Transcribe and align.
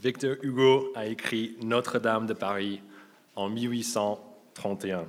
Victor 0.00 0.36
Hugo 0.42 0.90
a 0.94 1.06
écrit 1.06 1.54
Notre-Dame 1.62 2.26
de 2.26 2.32
Paris 2.32 2.80
en 3.36 3.50
1831, 3.50 5.04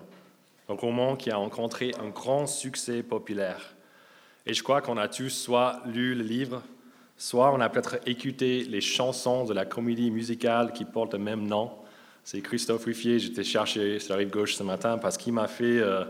un 0.67 0.74
roman 0.74 1.16
qui 1.16 1.32
a 1.32 1.38
rencontré 1.38 1.94
un 2.02 2.09
grand 2.09 2.48
succès 2.48 3.01
populaire. 3.01 3.75
Et 4.46 4.54
je 4.54 4.61
crois 4.61 4.82
qu'on 4.82 4.98
a 4.98 5.08
tous 5.08 5.30
soit 5.30 5.82
lu 5.85 6.16
le 6.16 6.24
livre, 6.24 6.61
soit 7.17 7.54
on 7.54 7.61
a 7.61 7.69
peut-être 7.69 7.98
écouté 8.05 8.66
les 8.66 8.82
chansons 8.82 9.46
de 9.46 9.54
la 9.54 9.66
comédie 9.66 10.11
musicale 10.11 10.73
qui 10.73 10.84
porte 10.84 11.13
le 11.13 11.20
même 11.20 11.47
nom. 11.47 11.71
C'est 12.25 12.41
Christophe 12.41 12.84
Ruffier, 12.84 13.20
j'étais 13.20 13.45
cherché 13.45 14.00
sur 14.00 14.13
la 14.13 14.20
rive 14.20 14.31
gauche 14.31 14.55
ce 14.55 14.63
matin 14.63 14.97
parce 14.97 15.18
qu'il 15.18 15.34
m'a 15.34 15.47
fait... 15.47 15.79
Euh, 15.79 16.04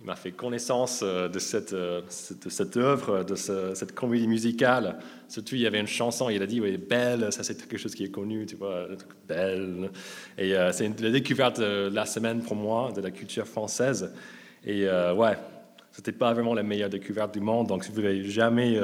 il 0.00 0.06
m'a 0.06 0.14
fait 0.14 0.30
connaissance 0.30 1.00
euh, 1.02 1.28
de 1.28 1.38
cette, 1.38 1.72
euh, 1.72 2.02
cette 2.08 2.76
œuvre, 2.76 3.24
de 3.24 3.34
cette 3.34 3.92
comédie 3.92 4.28
musicale. 4.28 4.98
Surtout, 5.28 5.56
il 5.56 5.62
y 5.62 5.66
avait 5.66 5.80
une 5.80 5.88
chanson, 5.88 6.30
il 6.30 6.40
a 6.40 6.46
dit, 6.46 6.60
oui, 6.60 6.76
belle, 6.76 7.32
ça 7.32 7.42
c'est 7.42 7.56
quelque 7.56 7.78
chose 7.78 7.94
qui 7.94 8.04
est 8.04 8.10
connu, 8.10 8.46
tu 8.46 8.56
vois, 8.56 8.86
belle. 9.26 9.90
Et 10.36 10.54
euh, 10.54 10.70
c'est 10.72 11.00
la 11.00 11.10
découverte 11.10 11.60
de 11.60 11.90
la 11.92 12.06
semaine 12.06 12.42
pour 12.42 12.54
moi, 12.54 12.92
de 12.94 13.00
la 13.00 13.10
culture 13.10 13.46
française. 13.46 14.12
Et 14.64 14.86
euh, 14.86 15.14
ouais, 15.14 15.36
c'était 15.90 16.12
pas 16.12 16.32
vraiment 16.32 16.54
la 16.54 16.62
meilleure 16.62 16.90
découverte 16.90 17.34
du 17.34 17.40
monde. 17.40 17.66
Donc, 17.66 17.82
si 17.82 17.90
vous 17.90 18.00
n'avez 18.00 18.22
jamais 18.24 18.78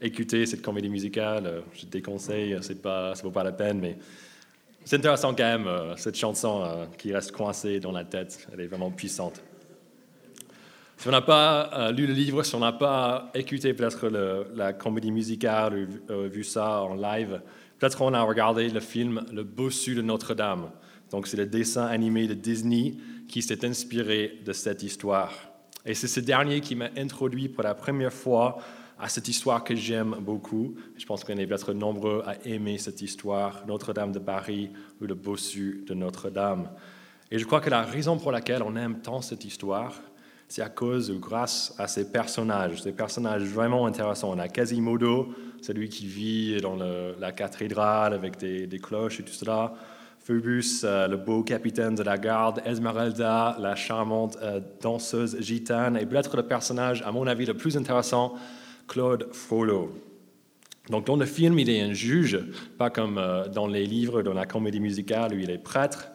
écouté 0.00 0.46
cette 0.46 0.62
comédie 0.62 0.88
musicale, 0.88 1.62
je 1.74 1.84
déconseille, 1.84 2.56
c'est 2.62 2.80
pas, 2.80 3.12
vaut 3.22 3.30
pas 3.30 3.44
la 3.44 3.52
peine, 3.52 3.80
mais 3.80 3.98
c'est 4.82 4.96
intéressant 4.96 5.34
quand 5.34 5.44
même, 5.44 5.68
cette 5.96 6.16
chanson 6.16 6.86
qui 6.96 7.12
reste 7.12 7.32
coincée 7.32 7.80
dans 7.80 7.92
la 7.92 8.04
tête, 8.04 8.46
elle 8.52 8.60
est 8.60 8.66
vraiment 8.66 8.90
puissante. 8.90 9.42
Si 11.04 11.08
on 11.08 11.12
n'a 11.12 11.20
pas 11.20 11.68
euh, 11.74 11.92
lu 11.92 12.06
le 12.06 12.14
livre, 12.14 12.42
si 12.44 12.54
on 12.54 12.60
n'a 12.60 12.72
pas 12.72 13.30
écouté 13.34 13.74
peut-être 13.74 14.08
la 14.54 14.72
comédie 14.72 15.12
musicale 15.12 15.74
ou 16.08 16.10
euh, 16.10 16.28
vu 16.28 16.42
ça 16.44 16.80
en 16.80 16.94
live, 16.94 17.42
peut-être 17.78 17.98
qu'on 17.98 18.14
a 18.14 18.22
regardé 18.22 18.70
le 18.70 18.80
film 18.80 19.22
Le 19.30 19.42
Bossu 19.42 19.94
de 19.94 20.00
Notre-Dame. 20.00 20.70
Donc 21.10 21.26
c'est 21.26 21.36
le 21.36 21.44
dessin 21.44 21.84
animé 21.84 22.26
de 22.26 22.32
Disney 22.32 22.94
qui 23.28 23.42
s'est 23.42 23.66
inspiré 23.66 24.38
de 24.46 24.54
cette 24.54 24.82
histoire. 24.82 25.30
Et 25.84 25.92
c'est 25.92 26.08
ce 26.08 26.20
dernier 26.20 26.62
qui 26.62 26.74
m'a 26.74 26.88
introduit 26.96 27.50
pour 27.50 27.64
la 27.64 27.74
première 27.74 28.10
fois 28.10 28.56
à 28.98 29.10
cette 29.10 29.28
histoire 29.28 29.62
que 29.62 29.74
j'aime 29.74 30.16
beaucoup. 30.20 30.74
Je 30.96 31.04
pense 31.04 31.22
qu'on 31.22 31.36
est 31.36 31.46
peut-être 31.46 31.74
nombreux 31.74 32.22
à 32.24 32.36
aimer 32.46 32.78
cette 32.78 33.02
histoire, 33.02 33.62
Notre-Dame 33.66 34.12
de 34.12 34.20
Paris 34.20 34.70
ou 35.02 35.04
le 35.04 35.14
Bossu 35.14 35.84
de 35.86 35.92
Notre-Dame. 35.92 36.70
Et 37.30 37.38
je 37.38 37.44
crois 37.44 37.60
que 37.60 37.68
la 37.68 37.82
raison 37.82 38.16
pour 38.16 38.32
laquelle 38.32 38.62
on 38.62 38.74
aime 38.74 39.02
tant 39.02 39.20
cette 39.20 39.44
histoire, 39.44 40.00
c'est 40.48 40.62
à 40.62 40.68
cause 40.68 41.10
ou 41.10 41.18
grâce 41.18 41.74
à 41.78 41.88
ces 41.88 42.10
personnages, 42.10 42.82
ces 42.82 42.92
personnages 42.92 43.42
vraiment 43.44 43.86
intéressants. 43.86 44.30
On 44.32 44.38
a 44.38 44.48
Quasimodo, 44.48 45.28
celui 45.62 45.88
qui 45.88 46.06
vit 46.06 46.60
dans 46.60 46.76
la 46.76 47.32
cathédrale 47.32 48.12
avec 48.12 48.38
des, 48.38 48.80
cloches 48.82 49.20
et 49.20 49.22
tout 49.22 49.32
cela. 49.32 49.74
Phoebus, 50.20 50.84
euh, 50.84 51.06
le 51.06 51.18
beau 51.18 51.42
capitaine 51.42 51.94
de 51.94 52.02
la 52.02 52.16
garde. 52.16 52.62
Esmeralda, 52.64 53.56
la 53.60 53.76
charmante 53.76 54.38
euh, 54.42 54.58
danseuse 54.80 55.38
gitane. 55.40 55.98
Et 55.98 56.06
peut-être 56.06 56.34
le 56.38 56.44
personnage, 56.44 57.02
à 57.02 57.12
mon 57.12 57.26
avis, 57.26 57.44
le 57.44 57.52
plus 57.52 57.76
intéressant, 57.76 58.34
Claude 58.88 59.28
Frollo. 59.32 59.92
Donc 60.88 61.06
dans 61.06 61.16
le 61.16 61.26
film, 61.26 61.58
il 61.58 61.68
est 61.68 61.80
un 61.80 61.92
juge, 61.92 62.38
pas 62.78 62.88
comme 62.88 63.18
euh, 63.18 63.48
dans 63.48 63.66
les 63.66 63.84
livres, 63.86 64.22
dans 64.22 64.32
la 64.32 64.46
comédie 64.46 64.80
musicale 64.80 65.34
où 65.34 65.38
il 65.38 65.50
est 65.50 65.58
prêtre. 65.58 66.08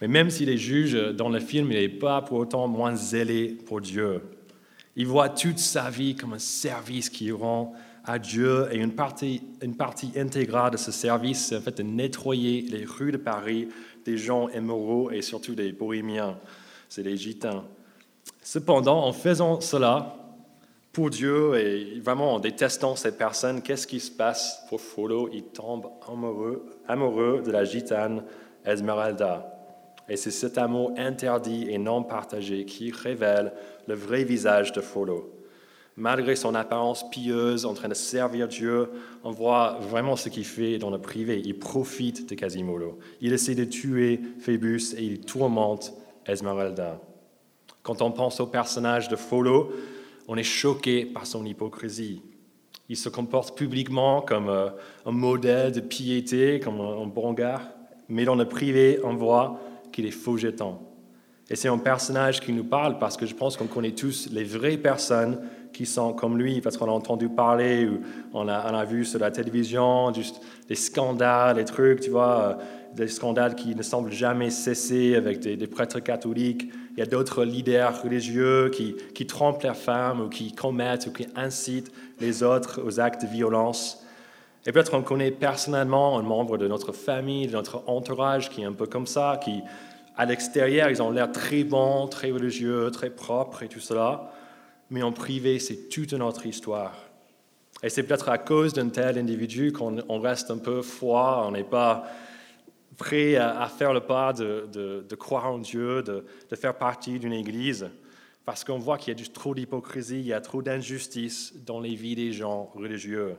Mais 0.00 0.08
même 0.08 0.30
s'il 0.30 0.48
est 0.48 0.56
juge 0.56 0.94
dans 0.94 1.28
le 1.28 1.40
film, 1.40 1.70
il 1.70 1.78
n'est 1.78 1.88
pas 1.88 2.22
pour 2.22 2.38
autant 2.38 2.68
moins 2.68 2.94
zélé 2.94 3.56
pour 3.66 3.80
Dieu. 3.80 4.22
Il 4.96 5.06
voit 5.06 5.28
toute 5.28 5.58
sa 5.58 5.90
vie 5.90 6.14
comme 6.14 6.34
un 6.34 6.38
service 6.38 7.10
qu'il 7.10 7.32
rend 7.32 7.74
à 8.04 8.18
Dieu 8.18 8.68
et 8.70 8.76
une 8.76 8.92
partie, 8.92 9.40
intégrale 10.16 10.72
de 10.72 10.76
ce 10.76 10.92
service, 10.92 11.46
c'est 11.46 11.56
en 11.56 11.60
fait 11.60 11.78
de 11.78 11.82
nettoyer 11.82 12.62
les 12.62 12.84
rues 12.84 13.12
de 13.12 13.16
Paris 13.16 13.68
des 14.04 14.18
gens 14.18 14.48
immoraux 14.50 15.10
et 15.10 15.22
surtout 15.22 15.54
des 15.54 15.72
bohémiens, 15.72 16.38
c'est 16.88 17.02
les 17.02 17.16
gitans. 17.16 17.64
Cependant, 18.42 19.04
en 19.04 19.12
faisant 19.12 19.60
cela 19.60 20.16
pour 20.92 21.08
Dieu 21.08 21.54
et 21.56 21.98
vraiment 22.00 22.34
en 22.34 22.40
détestant 22.40 22.94
ces 22.94 23.16
personnes, 23.16 23.62
qu'est-ce 23.62 23.86
qui 23.86 24.00
se 24.00 24.10
passe? 24.10 24.64
Pour 24.68 24.80
Frollo 24.80 25.30
Il 25.32 25.44
tombe 25.44 25.88
amoureux 26.86 27.42
de 27.44 27.50
la 27.50 27.64
gitane 27.64 28.22
Esmeralda. 28.64 29.53
Et 30.08 30.16
c'est 30.16 30.30
cet 30.30 30.58
amour 30.58 30.92
interdit 30.96 31.66
et 31.70 31.78
non 31.78 32.02
partagé 32.02 32.64
qui 32.64 32.90
révèle 32.90 33.52
le 33.86 33.94
vrai 33.94 34.24
visage 34.24 34.72
de 34.72 34.80
Frollo. 34.80 35.30
Malgré 35.96 36.34
son 36.34 36.54
apparence 36.56 37.08
pieuse, 37.08 37.64
en 37.64 37.74
train 37.74 37.88
de 37.88 37.94
servir 37.94 38.48
Dieu, 38.48 38.90
on 39.22 39.30
voit 39.30 39.78
vraiment 39.80 40.16
ce 40.16 40.28
qu'il 40.28 40.44
fait 40.44 40.76
dans 40.78 40.90
le 40.90 40.98
privé. 40.98 41.40
Il 41.44 41.58
profite 41.58 42.28
de 42.28 42.34
Quasimodo. 42.34 42.98
Il 43.20 43.32
essaie 43.32 43.54
de 43.54 43.64
tuer 43.64 44.20
Phébus 44.40 44.94
et 44.96 45.04
il 45.04 45.20
tourmente 45.20 45.94
Esmeralda. 46.26 47.00
Quand 47.84 48.02
on 48.02 48.10
pense 48.10 48.40
au 48.40 48.46
personnage 48.46 49.08
de 49.08 49.14
Frollo, 49.14 49.70
on 50.26 50.36
est 50.36 50.42
choqué 50.42 51.04
par 51.04 51.26
son 51.26 51.44
hypocrisie. 51.44 52.22
Il 52.88 52.96
se 52.96 53.08
comporte 53.08 53.56
publiquement 53.56 54.20
comme 54.20 54.48
euh, 54.48 54.70
un 55.06 55.12
modèle 55.12 55.72
de 55.72 55.80
piété, 55.80 56.60
comme 56.60 56.80
un 56.80 57.06
bon 57.06 57.32
gars, 57.32 57.74
mais 58.08 58.24
dans 58.24 58.34
le 58.34 58.46
privé, 58.46 59.00
on 59.04 59.14
voit 59.14 59.60
qu'il 59.94 60.06
est 60.06 60.10
faux 60.10 60.36
jetant. 60.36 60.82
Et 61.48 61.56
c'est 61.56 61.68
un 61.68 61.78
personnage 61.78 62.40
qui 62.40 62.52
nous 62.52 62.64
parle 62.64 62.98
parce 62.98 63.16
que 63.16 63.26
je 63.26 63.34
pense 63.34 63.56
qu'on 63.56 63.66
connaît 63.66 63.92
tous 63.92 64.28
les 64.32 64.44
vraies 64.44 64.78
personnes 64.78 65.40
qui 65.72 65.86
sont 65.86 66.12
comme 66.12 66.38
lui, 66.38 66.60
parce 66.60 66.76
qu'on 66.76 66.86
a 66.86 66.92
entendu 66.92 67.28
parler, 67.28 67.86
ou 67.86 68.00
on 68.32 68.48
a, 68.48 68.84
vu 68.84 69.04
sur 69.04 69.18
la 69.18 69.30
télévision, 69.30 70.12
juste 70.14 70.40
des 70.68 70.74
scandales, 70.76 71.56
des 71.56 71.64
trucs, 71.64 72.00
tu 72.00 72.10
vois, 72.10 72.40
euh, 72.40 72.94
des 72.94 73.08
scandales 73.08 73.56
qui 73.56 73.74
ne 73.74 73.82
semblent 73.82 74.12
jamais 74.12 74.50
cesser 74.50 75.16
avec 75.16 75.40
des, 75.40 75.66
prêtres 75.66 76.00
catholiques. 76.00 76.70
Il 76.96 77.00
y 77.00 77.02
a 77.02 77.06
d'autres 77.06 77.44
leaders 77.44 78.02
religieux 78.02 78.70
qui, 78.70 78.94
qui 79.14 79.26
trompent 79.26 79.64
leurs 79.64 79.76
femmes 79.76 80.20
ou 80.20 80.28
qui 80.28 80.52
commettent 80.52 81.08
ou 81.08 81.12
qui 81.12 81.26
incitent 81.34 81.92
les 82.20 82.44
autres 82.44 82.80
aux 82.84 83.00
actes 83.00 83.22
de 83.22 83.26
violence. 83.26 84.03
Et 84.66 84.72
peut-être 84.72 84.94
on 84.94 85.02
connaît 85.02 85.30
personnellement 85.30 86.18
un 86.18 86.22
membre 86.22 86.56
de 86.56 86.66
notre 86.66 86.92
famille, 86.92 87.46
de 87.46 87.52
notre 87.52 87.82
entourage 87.86 88.48
qui 88.48 88.62
est 88.62 88.64
un 88.64 88.72
peu 88.72 88.86
comme 88.86 89.06
ça, 89.06 89.38
qui, 89.42 89.62
à 90.16 90.24
l'extérieur, 90.24 90.88
ils 90.88 91.02
ont 91.02 91.10
l'air 91.10 91.30
très 91.32 91.64
bons, 91.64 92.06
très 92.06 92.30
religieux, 92.30 92.90
très 92.90 93.10
propres 93.10 93.62
et 93.62 93.68
tout 93.68 93.80
cela, 93.80 94.32
mais 94.90 95.02
en 95.02 95.12
privé, 95.12 95.58
c'est 95.58 95.88
toute 95.88 96.12
une 96.12 96.22
autre 96.22 96.46
histoire. 96.46 96.94
Et 97.82 97.90
c'est 97.90 98.04
peut-être 98.04 98.30
à 98.30 98.38
cause 98.38 98.72
d'un 98.72 98.88
tel 98.88 99.18
individu 99.18 99.72
qu'on 99.72 100.20
reste 100.20 100.50
un 100.50 100.58
peu 100.58 100.80
froid, 100.80 101.44
on 101.46 101.50
n'est 101.50 101.64
pas 101.64 102.04
prêt 102.96 103.36
à, 103.36 103.66
faire 103.68 103.92
le 103.92 104.00
pas 104.00 104.32
de, 104.32 105.14
croire 105.18 105.50
en 105.50 105.58
Dieu, 105.58 106.02
de, 106.02 106.24
de 106.48 106.56
faire 106.56 106.78
partie 106.78 107.18
d'une 107.18 107.32
église, 107.32 107.90
parce 108.46 108.64
qu'on 108.64 108.78
voit 108.78 108.96
qu'il 108.96 109.18
y 109.18 109.20
a 109.20 109.26
trop 109.30 109.54
d'hypocrisie, 109.54 110.20
il 110.20 110.26
y 110.26 110.32
a 110.32 110.40
trop 110.40 110.62
d'injustice 110.62 111.52
dans 111.66 111.80
les 111.80 111.94
vies 111.94 112.14
des 112.14 112.32
gens 112.32 112.70
religieux. 112.74 113.36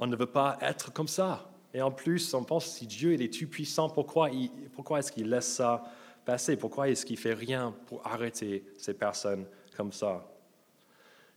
On 0.00 0.06
ne 0.06 0.16
veut 0.16 0.26
pas 0.26 0.58
être 0.62 0.92
comme 0.92 1.08
ça. 1.08 1.50
Et 1.72 1.82
en 1.82 1.90
plus, 1.90 2.34
on 2.34 2.42
pense 2.42 2.66
si 2.66 2.86
Dieu 2.86 3.12
est 3.12 3.32
tout 3.32 3.46
puissant, 3.46 3.88
pourquoi, 3.88 4.30
pourquoi 4.72 4.98
est-ce 4.98 5.12
qu'il 5.12 5.28
laisse 5.28 5.46
ça 5.46 5.84
passer? 6.24 6.56
Pourquoi 6.56 6.88
est-ce 6.88 7.06
qu'il 7.06 7.18
fait 7.18 7.34
rien 7.34 7.74
pour 7.86 8.04
arrêter 8.06 8.64
ces 8.76 8.94
personnes 8.94 9.46
comme 9.76 9.92
ça? 9.92 10.26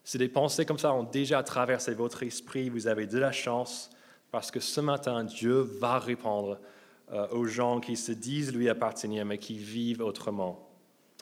Si 0.03 0.17
des 0.17 0.27
pensées 0.27 0.65
comme 0.65 0.79
ça 0.79 0.93
ont 0.93 1.03
déjà 1.03 1.43
traversé 1.43 1.93
votre 1.93 2.23
esprit, 2.23 2.69
vous 2.69 2.87
avez 2.87 3.05
de 3.05 3.17
la 3.17 3.31
chance 3.31 3.89
parce 4.31 4.49
que 4.49 4.59
ce 4.59 4.81
matin, 4.81 5.23
Dieu 5.23 5.59
va 5.59 5.99
répondre 5.99 6.59
euh, 7.11 7.27
aux 7.29 7.45
gens 7.45 7.79
qui 7.79 7.95
se 7.95 8.11
disent 8.11 8.53
lui 8.53 8.67
appartenir, 8.67 9.25
mais 9.25 9.37
qui 9.37 9.59
vivent 9.59 10.01
autrement. 10.01 10.67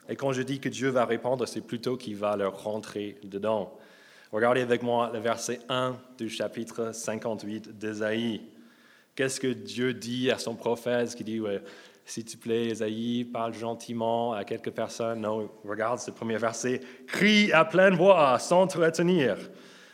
Et 0.08 0.16
quand 0.16 0.32
je 0.32 0.42
dis 0.42 0.60
que 0.60 0.70
Dieu 0.70 0.90
va 0.90 1.06
répondre, 1.06 1.46
c'est 1.46 1.62
plutôt 1.62 1.98
qu'il 1.98 2.16
va 2.16 2.38
leur 2.38 2.64
rentrer 2.64 3.20
dedans. 3.24 3.78
Regardez 4.32 4.62
avec 4.62 4.82
moi 4.82 5.12
le 5.14 5.20
verset 5.20 5.60
1 5.68 5.98
du 6.18 6.30
chapitre 6.30 6.94
58 6.94 7.78
d'Ésaïe. 7.78 8.42
Qu'est-ce 9.14 9.42
que 9.42 9.48
Dieu 9.48 9.94
dit 9.94 10.32
à 10.32 10.38
son 10.38 10.56
prophète 10.56 11.16
qui 11.16 11.26
dit, 11.26 11.42
s'il 12.06 12.24
te 12.24 12.38
plaît, 12.38 12.68
Ésaïe, 12.68 13.26
parle 13.26 13.54
gentiment 13.54 14.32
à 14.32 14.46
quelques 14.46 14.72
personnes. 14.72 15.20
Non, 15.20 15.52
regarde 15.66 16.00
ce 16.00 16.12
premier 16.12 16.38
verset. 16.38 16.80
Crie 17.08 17.52
à 17.52 17.66
pleine 17.66 17.96
voix 17.96 18.40
sans 18.40 18.68
te 18.68 18.78
retenir. 18.78 19.36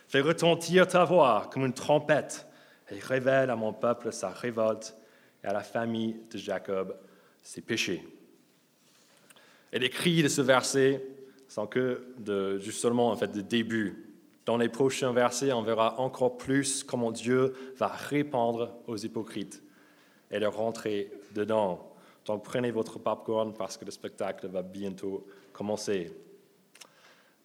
Fais 0.07 0.21
retentir 0.21 0.87
ta 0.87 1.03
voix 1.03 1.49
comme 1.51 1.65
une 1.65 1.73
trompette 1.73 2.45
et 2.91 2.99
révèle 2.99 3.49
à 3.49 3.55
mon 3.55 3.73
peuple 3.73 4.13
sa 4.13 4.29
révolte 4.29 4.95
et 5.43 5.47
à 5.47 5.53
la 5.53 5.63
famille 5.63 6.15
de 6.31 6.37
Jacob 6.37 6.95
ses 7.41 7.61
péchés. 7.61 8.07
Et 9.73 9.79
les 9.79 9.89
cris 9.89 10.21
de 10.21 10.27
ce 10.27 10.41
verset 10.41 11.03
sont 11.47 11.65
que 11.65 12.13
de, 12.19 12.59
juste 12.59 12.81
seulement 12.81 13.09
en 13.09 13.15
fait, 13.15 13.31
de 13.31 13.41
début 13.41 14.03
dans 14.47 14.55
les 14.55 14.69
prochains 14.69 15.11
versets, 15.11 15.51
on 15.51 15.61
verra 15.61 15.99
encore 15.99 16.37
plus 16.37 16.81
comment 16.81 17.11
Dieu 17.11 17.53
va 17.75 17.87
répandre 17.87 18.71
aux 18.87 18.95
hypocrites 18.95 19.61
et 20.31 20.39
leur 20.39 20.55
rentrer 20.55 21.11
dedans. 21.35 21.93
Donc 22.25 22.45
prenez 22.45 22.71
votre 22.71 22.97
popcorn 22.97 23.53
parce 23.53 23.75
que 23.75 23.83
le 23.83 23.91
spectacle 23.91 24.47
va 24.47 24.61
bientôt 24.61 25.27
commencer. 25.51 26.13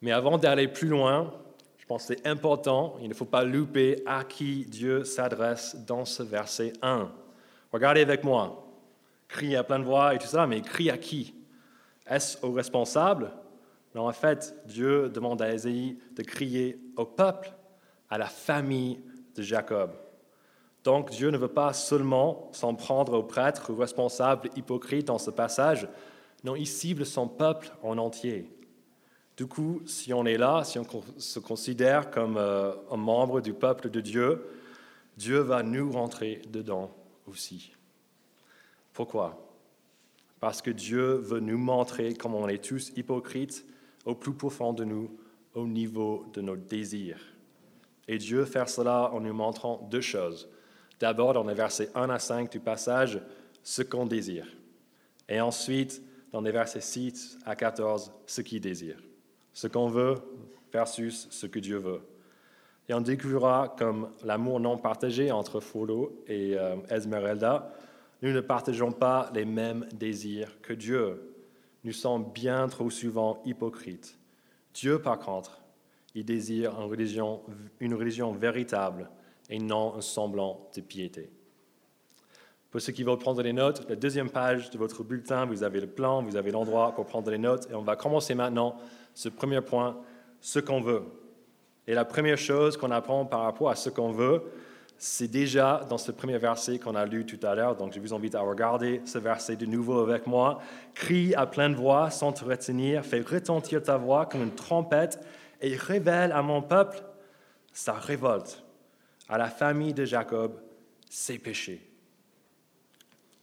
Mais 0.01 0.13
avant 0.13 0.39
d'aller 0.39 0.69
plus 0.69 0.87
loin, 0.87 1.35
je 1.77 1.87
pense 1.87 2.07
que 2.07 2.15
c'est 2.15 2.27
important, 2.27 2.97
il 3.01 3.09
ne 3.09 3.15
faut 3.15 3.25
pas 3.25 3.43
louper 3.43 4.01
à 4.07 4.23
qui 4.23 4.65
Dieu 4.65 5.03
s'adresse 5.03 5.75
dans 5.85 6.05
ce 6.05 6.23
verset 6.23 6.73
1. 6.83 7.11
Regardez 7.73 8.03
avec 8.03 8.23
moi. 8.23 8.65
Crie 9.27 9.57
à 9.57 9.65
pleine 9.65 9.83
voix 9.83 10.15
et 10.15 10.19
tout 10.19 10.29
ça, 10.29 10.47
mais 10.47 10.61
crie 10.61 10.91
à 10.91 10.99
qui? 10.99 11.35
Est-ce 12.07 12.39
aux 12.47 12.53
responsables 12.53 13.33
Non, 13.95 14.09
en 14.09 14.13
fait, 14.13 14.55
Dieu 14.67 15.09
demande 15.09 15.43
à 15.43 15.53
Ésaïe 15.53 15.99
de 16.13 16.23
crier 16.23 16.79
au 16.97 17.05
peuple, 17.05 17.53
à 18.09 18.19
la 18.19 18.27
famille 18.27 19.01
de 19.35 19.43
Jacob. 19.43 19.93
Donc 20.85 21.11
Dieu 21.11 21.31
ne 21.31 21.39
veut 21.39 21.49
pas 21.49 21.73
seulement 21.73 22.51
s'en 22.53 22.75
prendre 22.75 23.15
aux 23.15 23.23
prêtres 23.23 23.71
ou 23.73 23.77
responsables 23.77 24.51
hypocrites 24.57 25.07
dans 25.07 25.19
ce 25.19 25.31
passage, 25.31 25.89
non, 26.45 26.57
il 26.57 26.67
cible 26.67 27.07
son 27.07 27.29
peuple 27.29 27.71
en 27.83 27.99
entier. 27.99 28.51
Du 29.37 29.47
coup, 29.47 29.81
si 29.87 30.13
on 30.13 30.27
est 30.27 30.37
là, 30.37 30.65
si 30.65 30.79
on 30.79 30.87
se 31.17 31.39
considère 31.39 32.11
comme 32.11 32.37
euh, 32.37 32.73
un 32.91 32.97
membre 32.97 33.41
du 33.41 33.55
peuple 33.55 33.91
de 33.91 34.01
Dieu, 34.01 34.45
Dieu 35.17 35.39
va 35.39 35.63
nous 35.63 35.91
rentrer 35.93 36.43
dedans 36.51 36.91
aussi. 37.27 37.73
Pourquoi? 38.93 39.39
Parce 40.41 40.61
que 40.61 40.71
Dieu 40.71 41.15
veut 41.15 41.41
nous 41.41 41.59
montrer 41.59 42.15
comment 42.15 42.41
on 42.41 42.49
est 42.49 42.63
tous 42.63 42.93
hypocrites 42.97 43.65
au 44.05 44.15
plus 44.15 44.35
profond 44.35 44.73
de 44.73 44.85
nous, 44.85 45.11
au 45.55 45.67
niveau 45.67 46.27
de 46.33 46.41
nos 46.41 46.57
désirs. 46.57 47.21
Et 48.09 48.19
Dieu 48.19 48.45
fait 48.45 48.69
cela 48.69 49.13
en 49.13 49.21
nous 49.21 49.33
montrant 49.33 49.87
deux 49.91 50.01
choses. 50.01 50.49
D'abord, 50.99 51.35
dans 51.35 51.45
les 51.45 51.55
versets 51.55 51.91
1 51.95 52.11
à 52.11 52.19
5 52.19 52.51
du 52.51 52.61
passage, 52.61 53.21
ce 53.63 53.83
qu'on 53.83 54.07
désire. 54.07 54.47
Et 55.29 55.41
ensuite, 55.41 56.03
dans 56.33 56.41
les 56.41 56.53
versets 56.53 56.81
6 56.81 57.39
à 57.45 57.55
14, 57.55 58.13
ce 58.27 58.41
qu'il 58.41 58.61
désire. 58.61 58.99
Ce 59.53 59.67
qu'on 59.67 59.89
veut 59.89 60.15
versus 60.73 61.29
ce 61.31 61.47
que 61.47 61.59
Dieu 61.59 61.79
veut. 61.79 62.01
Et 62.89 62.95
on 62.95 63.01
découvrira 63.01 63.75
comme 63.79 64.11
l'amour 64.25 64.59
non 64.59 64.79
partagé 64.79 65.31
entre 65.31 65.61
Frodo 65.61 66.25
et 66.27 66.57
euh, 66.59 66.77
Esmeralda, 66.89 67.73
nous 68.23 68.33
ne 68.33 68.41
partageons 68.41 68.93
pas 68.93 69.31
les 69.35 69.45
mêmes 69.45 69.87
désirs 69.93 70.61
que 70.63 70.73
Dieu. 70.73 71.32
Nous 71.85 71.93
sommes 71.93 72.31
bien 72.33 72.69
trop 72.69 72.91
souvent 72.91 73.43
hypocrites. 73.45 74.19
Dieu, 74.75 75.01
par 75.01 75.19
contre, 75.19 75.61
il 76.15 76.25
désire 76.25 76.75
une 77.81 77.95
religion, 77.95 78.33
véritable 78.33 79.11
et 79.51 79.59
non 79.59 79.95
un 79.97 80.01
semblant 80.01 80.69
de 80.77 80.81
piété. 80.81 81.31
Pour 82.71 82.81
ceux 82.81 82.93
qui 82.93 83.03
veulent 83.03 83.19
prendre 83.19 83.43
des 83.43 83.53
notes, 83.53 83.87
la 83.89 83.97
deuxième 83.97 84.31
page 84.31 84.71
de 84.71 84.79
votre 84.79 85.03
bulletin, 85.03 85.45
vous 85.45 85.63
avez 85.63 85.81
le 85.81 85.89
plan, 85.89 86.23
vous 86.23 86.37
avez 86.37 86.51
l'endroit 86.51 86.95
pour 86.95 87.05
prendre 87.05 87.31
des 87.31 87.37
notes. 87.37 87.69
Et 87.71 87.75
on 87.75 87.83
va 87.83 87.97
commencer 87.97 88.35
maintenant 88.35 88.77
ce 89.13 89.29
premier 89.29 89.61
point, 89.61 90.01
ce 90.41 90.59
qu'on 90.59 90.81
veut. 90.81 91.03
Et 91.87 91.95
la 91.95 92.05
première 92.05 92.39
chose 92.39 92.77
qu'on 92.77 92.91
apprend 92.91 93.27
par 93.27 93.41
rapport 93.41 93.69
à 93.69 93.77
ce 93.77 93.91
qu'on 93.91 94.13
veut, 94.13 94.43
c'est 95.05 95.27
déjà 95.27 95.85
dans 95.89 95.99
ce 95.99 96.13
premier 96.13 96.39
verset 96.39 96.79
qu'on 96.79 96.95
a 96.95 97.05
lu 97.05 97.27
tout 97.27 97.45
à 97.45 97.57
l'heure. 97.57 97.75
Donc 97.75 97.93
je 97.93 97.99
vous 97.99 98.15
invite 98.15 98.37
à 98.37 98.41
regarder 98.41 99.03
ce 99.05 99.19
verset 99.19 99.57
de 99.57 99.67
nouveau 99.67 99.99
avec 99.99 100.29
moi. 100.29 100.63
Crie 100.95 101.35
à 101.35 101.45
pleine 101.45 101.75
voix 101.75 102.09
sans 102.13 102.33
te 102.33 102.45
retenir, 102.45 103.05
fais 103.05 103.21
retentir 103.21 103.83
ta 103.83 103.97
voix 103.97 104.27
comme 104.27 104.45
une 104.45 104.55
trompette 104.55 105.19
et 105.61 105.75
révèle 105.75 106.31
à 106.31 106.41
mon 106.43 106.63
peuple 106.63 107.03
sa 107.73 107.95
révolte, 107.95 108.63
à 109.29 109.39
la 109.39 109.49
famille 109.49 109.93
de 109.93 110.05
Jacob 110.05 110.53
ses 111.11 111.37
péchés. 111.37 111.83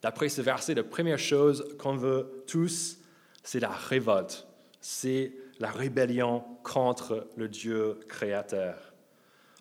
D'après 0.02 0.30
ce 0.30 0.42
verset, 0.42 0.76
la 0.76 0.84
première 0.84 1.20
chose 1.20 1.76
qu'on 1.78 1.98
veut 1.98 2.46
tous, 2.48 3.00
c'est 3.44 3.60
la 3.60 3.68
révolte, 3.68 4.48
c'est 4.80 5.34
la 5.60 5.72
rébellion 5.72 6.42
contre 6.64 7.28
le 7.36 7.50
Dieu 7.50 8.00
créateur. 8.08 8.94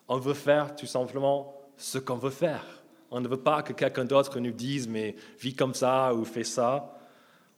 On 0.07 0.17
veut 0.17 0.33
faire 0.33 0.77
tout 0.77 0.85
simplement 0.85 1.58
ce 1.79 1.97
qu'on 1.97 2.17
veut 2.17 2.29
faire. 2.29 2.63
On 3.09 3.21
ne 3.21 3.27
veut 3.27 3.37
pas 3.37 3.63
que 3.63 3.73
quelqu'un 3.73 4.05
d'autre 4.05 4.39
nous 4.39 4.51
dise 4.51 4.87
mais 4.87 5.15
vis 5.39 5.55
comme 5.55 5.73
ça 5.73 6.13
ou 6.13 6.25
fais 6.25 6.43
ça. 6.43 6.95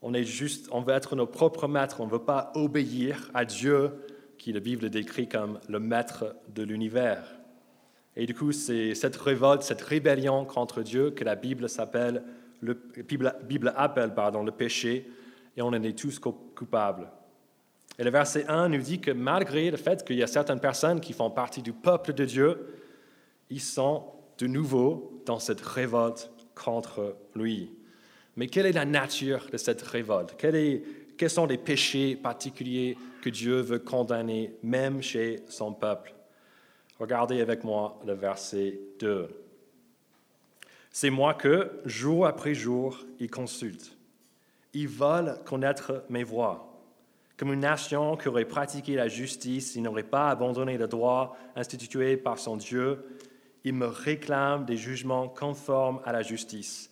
On 0.02 0.14
est 0.14 0.24
juste, 0.24 0.70
on 0.72 0.82
veut 0.82 0.94
être 0.94 1.16
nos 1.16 1.28
propres 1.28 1.68
maîtres. 1.68 2.00
On 2.00 2.06
ne 2.06 2.12
veut 2.12 2.20
pas 2.20 2.52
obéir 2.56 3.30
à 3.34 3.44
Dieu, 3.44 3.92
qui 4.38 4.54
la 4.54 4.60
Bible 4.60 4.90
décrit 4.90 5.28
comme 5.28 5.60
le 5.68 5.80
maître 5.80 6.36
de 6.56 6.64
l'univers. 6.64 7.24
Et 8.16 8.26
du 8.26 8.34
coup, 8.34 8.52
c'est 8.52 8.96
cette 8.96 9.16
révolte, 9.16 9.64
cette 9.64 9.82
rébellion 9.82 10.46
contre 10.46 10.82
Dieu 10.82 11.12
que 11.12 11.24
la 11.24 11.36
Bible 11.36 11.68
s'appelle 11.70 12.24
le 12.62 12.78
appelle 13.76 14.14
pardon, 14.14 14.44
le 14.44 14.52
péché, 14.52 15.10
et 15.58 15.62
on 15.62 15.68
en 15.68 15.84
est 15.84 15.98
tous 15.98 16.20
coupables. 16.20 17.10
Et 17.98 18.04
le 18.04 18.10
verset 18.10 18.46
1 18.48 18.70
nous 18.70 18.82
dit 18.82 19.00
que 19.00 19.12
malgré 19.12 19.70
le 19.72 19.78
fait 19.78 20.06
qu'il 20.06 20.16
y 20.16 20.24
a 20.24 20.28
certaines 20.28 20.60
personnes 20.60 21.02
qui 21.02 21.14
font 21.14 21.30
partie 21.30 21.62
du 21.62 21.74
peuple 21.74 22.14
de 22.14 22.26
Dieu, 22.26 22.81
ils 23.52 23.62
sont 23.62 24.06
de 24.38 24.48
nouveau 24.48 25.22
dans 25.26 25.38
cette 25.38 25.62
révolte 25.62 26.32
contre 26.56 27.16
lui. 27.36 27.72
Mais 28.36 28.48
quelle 28.48 28.66
est 28.66 28.72
la 28.72 28.86
nature 28.86 29.48
de 29.52 29.58
cette 29.58 29.82
révolte? 29.82 30.36
Quels 30.38 31.30
sont 31.30 31.46
les 31.46 31.58
péchés 31.58 32.16
particuliers 32.16 32.98
que 33.22 33.30
Dieu 33.30 33.60
veut 33.60 33.80
condamner 33.80 34.56
même 34.64 35.02
chez 35.02 35.44
son 35.48 35.74
peuple? 35.74 36.16
Regardez 36.98 37.42
avec 37.42 37.64
moi 37.64 38.00
le 38.06 38.14
verset 38.14 38.80
2. 39.00 39.30
C'est 40.92 41.10
moi 41.10 41.34
que, 41.34 41.72
jour 41.86 42.26
après 42.26 42.54
jour, 42.54 43.06
ils 43.20 43.30
consultent. 43.30 43.98
Ils 44.74 44.88
veulent 44.88 45.38
connaître 45.46 46.04
mes 46.10 46.24
voies. 46.24 46.68
Comme 47.38 47.54
une 47.54 47.62
nation 47.62 48.18
qui 48.18 48.28
aurait 48.28 48.46
pratiqué 48.46 48.96
la 48.96 49.08
justice, 49.08 49.76
ils 49.76 49.82
n'aurait 49.82 50.04
pas 50.04 50.30
abandonné 50.30 50.78
le 50.78 50.88
droit 50.88 51.36
institué 51.56 52.16
par 52.18 52.40
son 52.40 52.56
Dieu. 52.56 53.04
Ils 53.64 53.74
me 53.74 53.88
réclament 53.88 54.66
des 54.66 54.78
jugements 54.78 55.28
conformes 55.28 56.02
à 56.06 56.12
la 56.12 56.22
justice. 56.22 56.92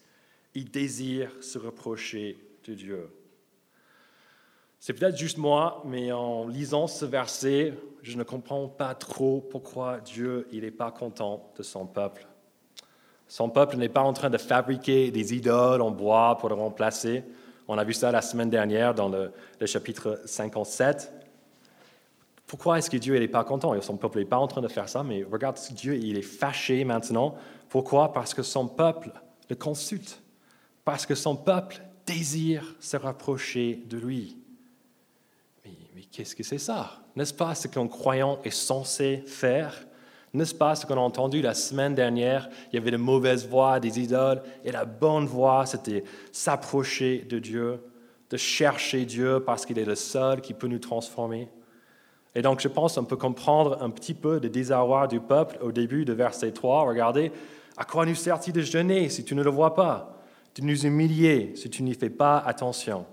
Ils 0.54 0.69
désirent 0.69 1.31
se 1.42 1.57
reprocher 1.57 2.38
de 2.66 2.74
Dieu. 2.74 3.10
C'est 4.80 4.94
peut-être 4.94 5.18
juste 5.18 5.38
moi, 5.38 5.83
mais 5.86 6.12
en 6.12 6.48
lisant 6.48 6.88
ce 6.88 7.06
verset, 7.06 7.74
je 8.01 8.18
ne 8.18 8.24
comprends 8.24 8.68
pas 8.68 8.95
trop 8.95 9.42
pourquoi 9.42 10.00
Dieu 10.00 10.48
n'est 10.54 10.71
pas 10.71 10.92
content 10.92 11.51
de 11.57 11.63
son 11.63 11.86
peuple. 11.86 12.25
Son 13.27 13.50
peuple 13.50 13.77
n'est 13.77 13.89
pas 13.89 14.01
en 14.01 14.13
train 14.13 14.30
de 14.30 14.38
fabriquer 14.38 15.12
des 15.12 15.36
idoles 15.36 15.81
en 15.81 15.92
bois 15.92 16.38
pour 16.39 16.50
le 16.50 16.56
remplacer. 16.56 17.24
On 17.68 17.77
a 17.77 17.83
vu 17.83 17.94
ça 17.94 18.12
la 18.12 18.24
semaine 18.24 18.50
dernière 18.50 18.95
dans 18.95 19.10
le, 19.10 19.31
chapitre 19.68 20.21
57. 20.25 21.19
Pourquoi 22.49 22.79
est-ce 22.79 22.89
que 22.89 22.97
Dieu 22.97 23.15
n'est 23.19 23.27
pas 23.27 23.43
content? 23.43 23.79
Son 23.79 23.95
peuple 23.95 24.17
n'est 24.17 24.25
pas 24.25 24.39
en 24.39 24.47
train 24.47 24.61
de 24.61 24.67
faire 24.67 24.89
ça, 24.89 25.03
mais 25.03 25.23
regarde, 25.23 25.59
Dieu 25.69 25.95
il 25.95 26.17
est 26.17 26.23
fâché 26.23 26.83
maintenant. 26.83 27.35
Pourquoi? 27.69 28.11
Parce 28.11 28.33
que 28.33 28.41
son 28.41 28.67
peuple 28.67 29.11
le 29.51 29.55
consulte. 29.55 30.23
Parce 30.83 31.05
que 31.05 31.13
son 31.13 31.35
peuple 31.35 31.79
désire 32.07 32.75
se 32.79 32.97
rapprocher 32.97 33.83
de 33.87 33.97
lui. 33.97 34.35
Mais, 35.63 35.73
mais 35.94 36.01
qu'est-ce 36.11 36.35
que 36.35 36.41
c'est 36.41 36.57
ça? 36.57 37.03
N'est-ce 37.15 37.35
pas 37.35 37.53
ce 37.53 37.68
qu'un 37.68 37.87
croyant 37.87 38.39
est 38.44 38.49
censé 38.49 39.21
faire? 39.27 39.85
N'est-ce 40.33 40.56
pas 40.56 40.73
ce 40.73 40.87
qu'on 40.87 40.97
a 40.97 41.01
entendu 41.01 41.44
la 41.44 41.53
semaine 41.53 41.94
dernière? 41.94 42.49
Il 42.71 42.77
y 42.77 42.79
avait 42.79 42.89
de 42.89 42.97
mauvaises 42.97 43.47
voix, 43.47 43.79
des 43.79 43.99
idoles, 43.99 44.41
et 44.65 44.71
la 44.71 44.85
bonne 44.85 45.27
voix, 45.27 45.68
c'était 45.68 46.03
s'approcher 46.31 47.19
de 47.29 47.37
Dieu, 47.37 47.79
de 48.31 48.37
chercher 48.37 49.06
Dieu 49.06 49.44
parce 49.45 49.68
qu'il 49.68 49.77
est 49.77 49.85
le 49.85 49.94
seul 49.94 50.41
qui 50.41 50.56
peut 50.56 50.68
nous 50.68 50.79
transformer. 50.79 51.47
Et 52.36 52.42
donc, 52.42 52.59
je 52.59 52.68
pense 52.68 52.95
qu'on 52.95 53.06
peut 53.06 53.18
comprendre 53.18 53.81
un 53.81 53.90
petit 53.90 54.14
peu 54.14 54.40
le 54.40 54.50
désarroi 54.50 55.07
du 55.07 55.19
peuple 55.19 55.57
au 55.62 55.71
début 55.71 56.06
de 56.06 56.14
verset 56.14 56.52
3. 56.52 56.83
Regardez, 56.83 57.31
à 57.78 57.86
quoi 57.86 58.06
nous 58.06 58.16
sert-il 58.16 58.54
de 58.54 58.62
jeûner 58.62 59.09
si 59.09 59.24
tu 59.24 59.36
ne 59.36 59.44
le 59.44 59.50
vois 59.50 59.74
pas? 59.74 60.21
De 60.56 60.64
nous 60.64 60.86
humilier 60.86 61.54
si 61.56 61.69
tu 61.69 61.83
n'y 61.83 61.94
fais 61.94 62.09
pas 62.09 62.38
attention? 62.38 63.06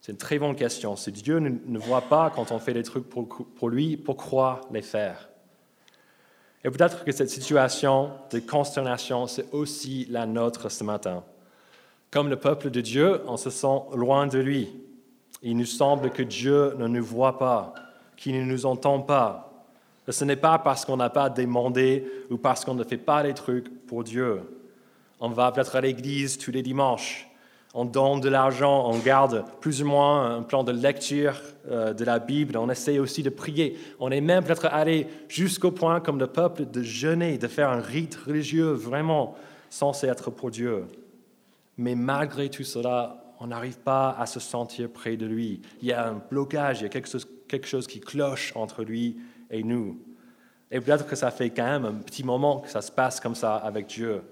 C'est 0.00 0.12
une 0.12 0.18
très 0.18 0.38
bonne 0.38 0.54
question. 0.54 0.96
Si 0.96 1.10
Dieu 1.12 1.38
ne 1.38 1.78
voit 1.78 2.02
pas 2.02 2.30
quand 2.30 2.52
on 2.52 2.58
fait 2.58 2.74
des 2.74 2.82
trucs 2.82 3.08
pour, 3.08 3.26
pour 3.26 3.68
lui, 3.70 3.96
pourquoi 3.96 4.60
les 4.70 4.82
faire? 4.82 5.30
Et 6.62 6.70
peut-être 6.70 7.04
que 7.04 7.12
cette 7.12 7.30
situation 7.30 8.10
de 8.30 8.38
consternation, 8.38 9.26
c'est 9.26 9.52
aussi 9.52 10.06
la 10.10 10.26
nôtre 10.26 10.70
ce 10.70 10.84
matin. 10.84 11.22
Comme 12.10 12.28
le 12.28 12.36
peuple 12.36 12.70
de 12.70 12.80
Dieu, 12.80 13.22
on 13.26 13.36
se 13.36 13.50
sent 13.50 13.80
loin 13.94 14.26
de 14.26 14.38
lui. 14.38 14.70
Il 15.42 15.56
nous 15.56 15.66
semble 15.66 16.10
que 16.10 16.22
Dieu 16.22 16.74
ne 16.78 16.86
nous 16.86 17.04
voit 17.04 17.38
pas, 17.38 17.74
qu'il 18.16 18.38
ne 18.38 18.44
nous 18.44 18.66
entend 18.66 19.00
pas. 19.00 19.50
Ce 20.08 20.24
n'est 20.24 20.36
pas 20.36 20.58
parce 20.58 20.84
qu'on 20.84 20.98
n'a 20.98 21.10
pas 21.10 21.30
demandé 21.30 22.06
ou 22.30 22.36
parce 22.36 22.64
qu'on 22.64 22.74
ne 22.74 22.84
fait 22.84 22.98
pas 22.98 23.22
les 23.22 23.34
trucs 23.34 23.86
pour 23.86 24.04
Dieu. 24.04 24.42
On 25.20 25.28
va 25.28 25.50
peut-être 25.52 25.76
à 25.76 25.80
l'église 25.80 26.36
tous 26.36 26.50
les 26.50 26.62
dimanches, 26.62 27.30
on 27.76 27.84
donne 27.84 28.20
de 28.20 28.28
l'argent, 28.28 28.88
on 28.88 28.98
garde 28.98 29.44
plus 29.60 29.82
ou 29.82 29.86
moins 29.86 30.36
un 30.36 30.42
plan 30.42 30.62
de 30.62 30.70
lecture 30.70 31.40
euh, 31.68 31.92
de 31.92 32.04
la 32.04 32.20
Bible, 32.20 32.56
on 32.56 32.70
essaie 32.70 33.00
aussi 33.00 33.24
de 33.24 33.30
prier. 33.30 33.76
On 33.98 34.12
est 34.12 34.20
même 34.20 34.44
peut-être 34.44 34.66
allé 34.66 35.08
jusqu'au 35.28 35.72
point, 35.72 36.00
comme 36.00 36.20
le 36.20 36.28
peuple, 36.28 36.66
de 36.66 36.82
jeûner, 36.82 37.36
de 37.36 37.48
faire 37.48 37.70
un 37.70 37.80
rite 37.80 38.14
religieux 38.26 38.70
vraiment 38.70 39.34
censé 39.70 40.06
être 40.06 40.30
pour 40.30 40.52
Dieu. 40.52 40.84
Mais 41.76 41.96
malgré 41.96 42.48
tout 42.48 42.62
cela, 42.62 43.24
on 43.40 43.48
n'arrive 43.48 43.78
pas 43.78 44.16
à 44.18 44.26
se 44.26 44.38
sentir 44.38 44.88
près 44.88 45.16
de 45.16 45.26
lui. 45.26 45.60
Il 45.82 45.88
y 45.88 45.92
a 45.92 46.08
un 46.08 46.22
blocage, 46.30 46.80
il 46.80 46.84
y 46.84 46.86
a 46.86 46.90
quelque 46.90 47.08
chose, 47.08 47.26
quelque 47.48 47.66
chose 47.66 47.86
qui 47.86 48.00
cloche 48.00 48.52
entre 48.56 48.82
lui 48.82 49.16
et 49.50 49.62
nous. 49.62 49.98
Et 50.70 50.80
peut-être 50.80 51.06
que 51.06 51.16
ça 51.16 51.30
fait 51.30 51.50
quand 51.50 51.64
même 51.64 51.84
un 51.84 51.94
petit 51.94 52.24
moment 52.24 52.60
que 52.60 52.68
ça 52.68 52.82
se 52.82 52.90
passe 52.90 53.20
comme 53.20 53.34
ça 53.34 53.56
avec 53.56 53.86
Dieu. 53.86 54.22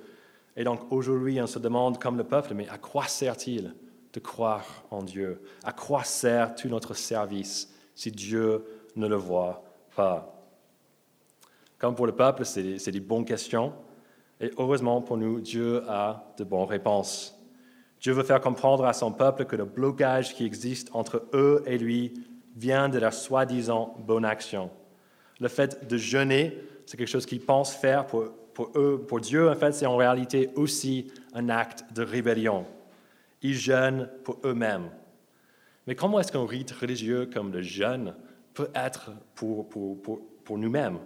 Et 0.56 0.64
donc 0.64 0.80
aujourd'hui, 0.90 1.40
on 1.40 1.46
se 1.46 1.58
demande, 1.58 1.98
comme 2.00 2.16
le 2.16 2.24
peuple, 2.24 2.54
mais 2.54 2.68
à 2.68 2.78
quoi 2.78 3.06
sert-il 3.06 3.74
de 4.12 4.20
croire 4.20 4.84
en 4.90 5.02
Dieu? 5.02 5.40
À 5.64 5.72
quoi 5.72 6.04
sert 6.04 6.54
tout 6.54 6.68
notre 6.68 6.94
service 6.94 7.74
si 7.94 8.10
Dieu 8.10 8.64
ne 8.96 9.06
le 9.06 9.16
voit 9.16 9.62
pas? 9.94 10.28
Comme 11.78 11.94
pour 11.94 12.06
le 12.06 12.12
peuple, 12.12 12.44
c'est 12.44 12.90
des 12.90 13.00
bonnes 13.00 13.24
questions. 13.24 13.72
Et 14.40 14.50
heureusement 14.56 15.00
pour 15.00 15.16
nous, 15.16 15.40
Dieu 15.40 15.82
a 15.88 16.32
de 16.36 16.44
bonnes 16.44 16.68
réponses. 16.68 17.38
Dieu 18.00 18.12
veut 18.12 18.24
faire 18.24 18.40
comprendre 18.40 18.84
à 18.84 18.92
son 18.92 19.12
peuple 19.12 19.44
que 19.44 19.54
le 19.54 19.64
blocage 19.64 20.34
qui 20.34 20.44
existe 20.44 20.90
entre 20.92 21.28
eux 21.34 21.62
et 21.66 21.78
lui 21.78 22.12
vient 22.56 22.88
de 22.88 22.98
leur 22.98 23.12
soi-disant 23.12 23.96
bonne 24.06 24.24
action. 24.24 24.70
Le 25.40 25.48
fait 25.48 25.88
de 25.88 25.96
jeûner, 25.96 26.58
c'est 26.86 26.96
quelque 26.96 27.08
chose 27.08 27.26
qu'ils 27.26 27.44
pensent 27.44 27.74
faire 27.74 28.06
pour, 28.06 28.32
eux, 28.76 29.04
pour 29.06 29.20
Dieu, 29.20 29.48
en 29.48 29.54
fait, 29.54 29.72
c'est 29.72 29.86
en 29.86 29.96
réalité 29.96 30.50
aussi 30.54 31.10
un 31.34 31.48
acte 31.48 31.84
de 31.94 32.02
rébellion. 32.02 32.66
Ils 33.40 33.56
jeûnent 33.56 34.08
pour 34.24 34.38
eux-mêmes. 34.44 34.90
Mais 35.86 35.94
comment 35.94 36.20
est-ce 36.20 36.30
qu'un 36.30 36.46
rite 36.46 36.70
religieux 36.70 37.26
comme 37.32 37.52
le 37.52 37.62
jeûne 37.62 38.14
peut 38.54 38.70
être 38.74 39.10
pour, 39.34 39.68
pour 39.68 40.58
nous-mêmes? 40.58 40.98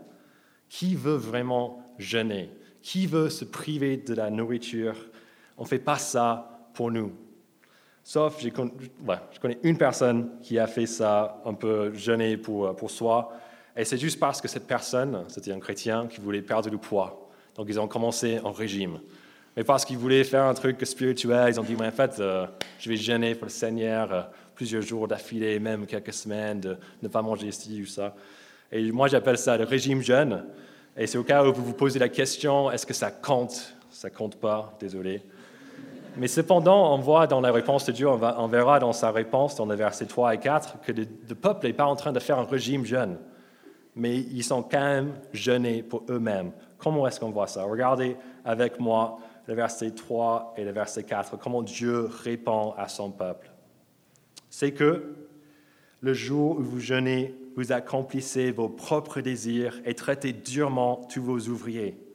Qui 0.69 0.95
veut 0.95 1.17
vraiment 1.17 1.83
jeûner? 1.99 2.50
Qui 2.83 3.07
veut 3.07 3.31
se 3.31 3.45
priver 3.45 3.97
de 3.97 4.15
la 4.15 4.31
nourriture? 4.31 4.97
On 5.57 5.62
ne 5.62 5.69
fait 5.69 5.79
pas 5.79 5.99
ça 5.99 6.69
pour 6.75 6.91
nous. 6.91 7.12
Sauf, 8.09 8.41
je 8.41 8.51
connais 9.41 9.59
une 9.65 9.77
personne 9.77 10.39
qui 10.41 10.61
a 10.61 10.69
fait 10.69 10.87
ça 10.87 11.43
un 11.45 11.55
peu 11.55 11.93
jeûner 11.93 12.37
pour, 12.37 12.77
pour 12.77 12.89
soi, 12.89 13.33
et 13.77 13.85
c'est 13.85 13.99
juste 13.99 14.21
parce 14.21 14.41
que 14.41 14.47
cette 14.47 14.69
personne, 14.69 15.25
c'était 15.27 15.51
un 15.51 15.59
chrétien 15.59 16.07
qui 16.07 16.21
voulait 16.21 16.41
perdre 16.41 16.71
du 16.71 16.79
poids. 16.79 17.29
Donc 17.57 17.67
ils 17.69 17.81
ont 17.81 17.89
commencé 17.89 18.39
un 18.45 18.53
régime. 18.53 19.01
Mais 19.57 19.65
parce 19.65 19.85
qu'ils 19.85 19.99
voulaient 19.99 20.23
faire 20.23 20.45
un 20.45 20.55
truc 20.55 20.87
spirituel, 20.87 21.53
ils 21.53 21.59
ont 21.59 21.65
dit, 21.65 21.75
mais 21.75 21.89
en 21.89 21.91
fait, 21.91 22.21
euh, 22.21 22.47
je 22.79 22.89
vais 22.89 22.95
jeûner 22.95 23.35
pour 23.35 23.47
le 23.47 23.51
Seigneur 23.51 24.13
euh, 24.13 24.23
plusieurs 24.55 24.83
jours 24.83 25.09
d'affilée, 25.09 25.59
même 25.59 25.85
quelques 25.85 26.13
semaines, 26.13 26.61
de 26.61 26.77
ne 27.03 27.09
pas 27.09 27.23
manger 27.23 27.51
ci 27.51 27.83
ou 27.83 27.87
ça. 27.87 28.15
Et 28.71 28.93
moi, 28.93 29.09
j'appelle 29.09 29.37
ça 29.37 29.57
le 29.57 29.65
régime 29.65 30.01
jeûne. 30.01 30.45
Et 30.97 31.09
c'est 31.09 31.19
au 31.19 31.25
cas 31.25 31.45
où 31.45 31.53
vous 31.53 31.65
vous 31.65 31.75
posez 31.75 31.99
la 31.99 32.09
question, 32.09 32.71
est-ce 32.71 32.87
que 32.87 32.95
ça 32.95 33.11
compte? 33.11 33.75
Ça 33.91 34.11
compte 34.11 34.37
pas, 34.37 34.77
désolé. 34.79 35.23
Mais 36.16 36.28
cependant, 36.28 36.94
on 36.94 36.99
voit 36.99 37.26
dans 37.26 37.40
la 37.40 37.52
réponse 37.52 37.85
de 37.85 37.92
Dieu, 37.92 38.08
on, 38.08 38.46
verra 38.49 38.78
dans 38.78 38.94
sa 38.94 39.11
réponse, 39.11 39.54
dans 39.56 39.66
les 39.66 39.76
versets 39.76 40.06
3 40.06 40.35
et 40.35 40.38
4, 40.38 40.80
que 40.80 40.92
le, 40.92 41.04
peuple 41.35 41.66
n'est 41.66 41.75
pas 41.75 41.85
en 41.85 41.96
train 41.96 42.12
de 42.12 42.18
faire 42.18 42.38
un 42.38 42.44
régime 42.44 42.87
jeune, 42.87 43.18
mais 43.94 44.16
ils 44.16 44.42
sont 44.42 44.62
quand 44.62 44.80
même 44.80 45.12
jeûnés 45.32 45.82
pour 45.82 46.04
eux-mêmes. 46.08 46.52
Comment 46.78 47.06
est-ce 47.06 47.20
qu'on 47.20 47.30
voit 47.30 47.46
ça? 47.46 47.64
Regardez 47.64 48.16
avec 48.44 48.80
moi 48.80 49.18
les 49.46 49.54
versets 49.54 49.90
3 49.90 50.54
et 50.56 50.64
le 50.64 50.73
verset 50.73 51.02
4, 51.02 51.38
comment 51.38 51.62
Dieu 51.62 52.08
répond 52.25 52.73
à 52.78 52.88
son 52.88 53.11
peuple. 53.11 53.50
C'est 54.49 54.73
que 54.73 55.14
le 56.00 56.14
jour 56.14 56.58
où 56.58 56.62
vous 56.62 56.80
jeûnez, 56.80 57.35
vous 57.56 57.73
accomplissez 57.73 58.52
vos 58.52 58.68
propres 58.68 59.20
désirs 59.20 59.80
et 59.85 59.94
traitez 59.94 60.32
durement 60.32 60.96
tous 60.96 61.23
vos 61.23 61.38
ouvriers 61.49 62.06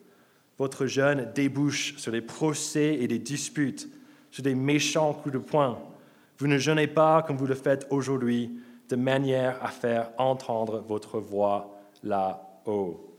votre 0.62 0.86
jeûne 0.86 1.28
débouche 1.34 1.96
sur 1.98 2.12
des 2.12 2.22
procès 2.22 2.94
et 3.00 3.08
des 3.08 3.18
disputes, 3.18 3.90
sur 4.30 4.44
des 4.44 4.54
méchants 4.54 5.12
coups 5.12 5.34
de 5.34 5.40
poing. 5.40 5.82
Vous 6.38 6.46
ne 6.46 6.60
jeûnez 6.60 6.86
pas 6.86 7.24
comme 7.24 7.36
vous 7.36 7.48
le 7.48 7.56
faites 7.56 7.88
aujourd'hui, 7.90 8.60
de 8.88 8.96
manière 8.96 9.58
à 9.66 9.70
faire 9.70 10.12
entendre 10.20 10.84
votre 10.88 11.18
voix 11.18 11.80
là-haut. 12.04 13.12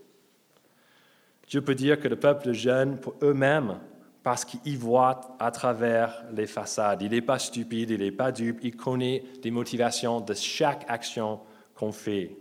Dieu 1.49 1.63
peut 1.63 1.75
dire 1.75 1.99
que 1.99 2.07
le 2.07 2.15
peuple 2.15 2.53
jeûne 2.53 2.99
pour 2.99 3.15
eux-mêmes 3.25 3.81
parce 4.23 4.45
qu'il 4.45 4.79
voit 4.79 5.21
à 5.41 5.51
travers 5.51 6.23
les 6.33 6.47
façades. 6.47 7.03
Il 7.03 7.11
n'est 7.11 7.23
pas 7.23 7.41
stupide, 7.41 7.91
il 7.91 7.99
n'est 7.99 8.13
pas 8.13 8.31
dupe, 8.31 8.61
il 8.63 8.77
connaît 8.77 9.25
les 9.43 9.51
motivations 9.51 10.21
de 10.21 10.35
chaque 10.35 10.85
action 10.87 11.41
qu'on 11.75 11.91
fait. 11.91 12.37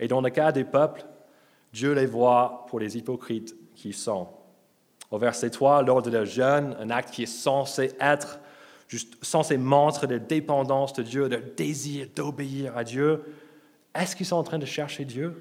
Et 0.00 0.08
dans 0.08 0.20
le 0.20 0.30
cas 0.30 0.50
des 0.50 0.64
peuples, 0.64 1.06
Dieu 1.72 1.92
les 1.92 2.06
voit 2.06 2.66
pour 2.68 2.80
les 2.80 2.98
hypocrites 2.98 3.54
qui 3.76 3.92
sont. 3.92 4.28
Au 5.10 5.18
verset 5.18 5.50
3, 5.50 5.82
lors 5.82 6.02
de 6.02 6.10
leur 6.10 6.24
jeûne, 6.24 6.74
un 6.80 6.90
acte 6.90 7.10
qui 7.10 7.22
est 7.22 7.26
censé 7.26 7.92
être, 8.00 8.40
censé 9.22 9.56
montrer 9.56 10.08
de 10.08 10.18
dépendance 10.18 10.92
de 10.94 11.02
Dieu, 11.02 11.28
de 11.28 11.36
désir 11.56 12.08
d'obéir 12.14 12.76
à 12.76 12.82
Dieu, 12.82 13.22
est-ce 13.94 14.16
qu'ils 14.16 14.26
sont 14.26 14.36
en 14.36 14.42
train 14.42 14.58
de 14.58 14.66
chercher 14.66 15.04
Dieu? 15.04 15.34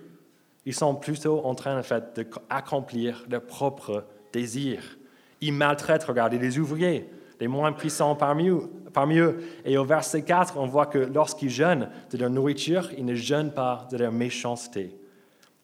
Ils 0.66 0.74
sont 0.74 0.96
plutôt 0.96 1.46
en 1.46 1.56
train, 1.56 1.80
en 1.80 1.84
fait, 1.84 2.20
d'accomplir 2.50 3.26
leurs 3.30 3.46
propres 3.46 4.06
désirs. 4.32 4.98
Ils 5.42 5.54
maltraitent, 5.54 6.04
regardez, 6.04 6.38
les 6.40 6.58
ouvriers, 6.60 7.10
les 7.40 7.48
moins 7.48 7.72
puissants 7.74 8.16
parmi 8.16 8.50
eux, 8.50 8.70
parmi 8.94 9.18
eux. 9.18 9.44
Et 9.66 9.78
au 9.78 9.84
verset 9.84 10.24
4, 10.24 10.58
on 10.58 10.66
voit 10.66 10.86
que 10.86 10.98
lorsqu'ils 10.98 11.50
jeûnent 11.50 11.90
de 12.12 12.18
leur 12.18 12.30
nourriture, 12.30 12.90
ils 12.98 13.06
ne 13.06 13.16
jeûnent 13.16 13.54
pas 13.54 13.88
de 13.92 13.98
leur 13.98 14.12
méchanceté. 14.12 14.96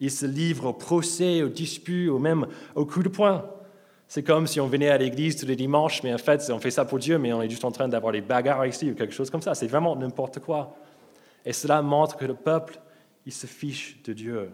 Ils 0.02 0.12
se 0.12 0.26
livrent 0.26 0.66
au 0.66 0.74
procès, 0.74 1.44
aux 1.44 1.48
disputes, 1.48 2.10
ou 2.10 2.18
même 2.18 2.48
aux 2.76 2.86
coups 2.86 3.06
de 3.06 3.10
poing. 3.10 3.46
C'est 4.08 4.24
comme 4.24 4.48
si 4.48 4.60
on 4.60 4.68
venait 4.68 4.90
à 4.90 4.98
l'église 4.98 5.38
tous 5.38 5.46
les 5.46 5.56
dimanches, 5.56 6.04
mais 6.04 6.14
en 6.14 6.18
fait, 6.18 6.52
on 6.52 6.60
fait 6.60 6.72
ça 6.72 6.84
pour 6.84 7.00
Dieu, 7.00 7.18
mais 7.18 7.32
on 7.32 7.42
est 7.42 7.50
juste 7.50 7.64
en 7.64 7.72
train 7.72 7.88
d'avoir 7.88 8.12
des 8.12 8.20
bagarres 8.20 8.66
ici 8.66 8.92
ou 8.92 8.96
quelque 8.96 9.14
chose 9.14 9.30
comme 9.30 9.42
ça. 9.42 9.56
C'est 9.56 9.68
vraiment 9.68 9.96
n'importe 9.96 10.40
quoi. 10.40 10.76
Et 11.46 11.54
cela 11.54 11.82
montre 11.82 12.18
que 12.18 12.26
le 12.26 12.34
peuple, 12.34 12.80
il 13.26 13.32
se 13.32 13.48
fiche 13.48 14.02
de 14.04 14.12
Dieu. 14.12 14.50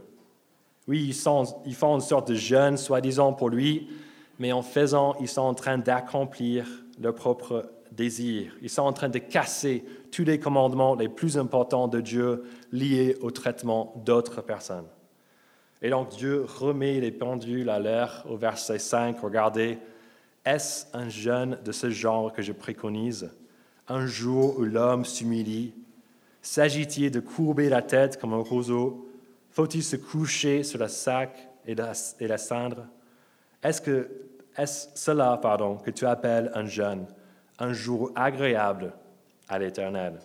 Oui, 0.88 1.08
ils, 1.10 1.32
ils 1.66 1.76
font 1.76 1.96
une 1.96 2.02
sorte 2.02 2.28
de 2.28 2.36
jeûne, 2.36 2.78
soi-disant 2.78 3.34
pour 3.34 3.50
lui, 3.50 3.90
mais 4.38 4.52
en 4.52 4.62
faisant, 4.62 5.16
ils 5.20 5.28
sont 5.28 5.42
en 5.42 5.54
train 5.54 5.78
d'accomplir 5.78 6.68
leur 7.02 7.16
propre 7.16 7.72
désir. 7.92 8.52
Ils 8.62 8.70
sont 8.70 8.84
en 8.84 8.94
train 8.94 9.10
de 9.10 9.18
casser 9.18 9.84
tous 10.12 10.24
les 10.24 10.40
commandements 10.40 10.96
les 10.96 11.10
plus 11.10 11.38
importants 11.38 11.88
de 11.88 12.02
Dieu 12.02 12.44
liés 12.72 13.18
au 13.22 13.32
traitement 13.32 13.94
d'autres 14.06 14.42
personnes. 14.42 14.86
Et 15.82 15.90
donc 15.90 16.10
Dieu 16.10 16.46
remet 16.48 17.00
les 17.00 17.12
pendules 17.12 17.70
à 17.70 17.80
l'air 17.80 18.26
au 18.30 18.38
verset 18.38 18.80
5. 18.80 19.20
Regardez, 19.20 19.78
est-ce 20.46 20.86
un 20.94 21.10
jeûne 21.10 21.58
de 21.64 21.72
ce 21.72 21.90
genre 21.90 22.34
que 22.34 22.42
je 22.42 22.52
préconise? 22.52 23.30
Un 23.88 24.06
jour 24.06 24.58
où 24.60 24.64
l'homme 24.64 25.06
s'humilie 25.06 25.74
S'agit-il 26.42 27.12
de 27.12 27.20
courber 27.20 27.68
la 27.68 27.82
tête 27.82 28.20
comme 28.20 28.34
un 28.34 28.42
roseau? 28.42 29.10
Faut-il 29.52 29.84
se 29.84 29.98
coucher 29.98 30.64
sur 30.64 30.80
le 30.80 30.88
sac 30.88 31.50
et 31.66 31.76
la, 31.76 31.92
et 32.20 32.28
la 32.28 32.38
cendre? 32.38 32.86
Est-ce 33.62 33.82
que 33.82 34.10
est 34.58 34.90
cela 34.96 35.38
pardon, 35.38 35.76
que 35.76 35.92
tu 35.92 36.06
appelles 36.06 36.52
un 36.56 36.66
jeûne, 36.66 37.06
un 37.60 37.74
jour 37.74 38.12
agréable 38.16 38.94
à 39.50 39.60
l'Éternel? 39.60 40.20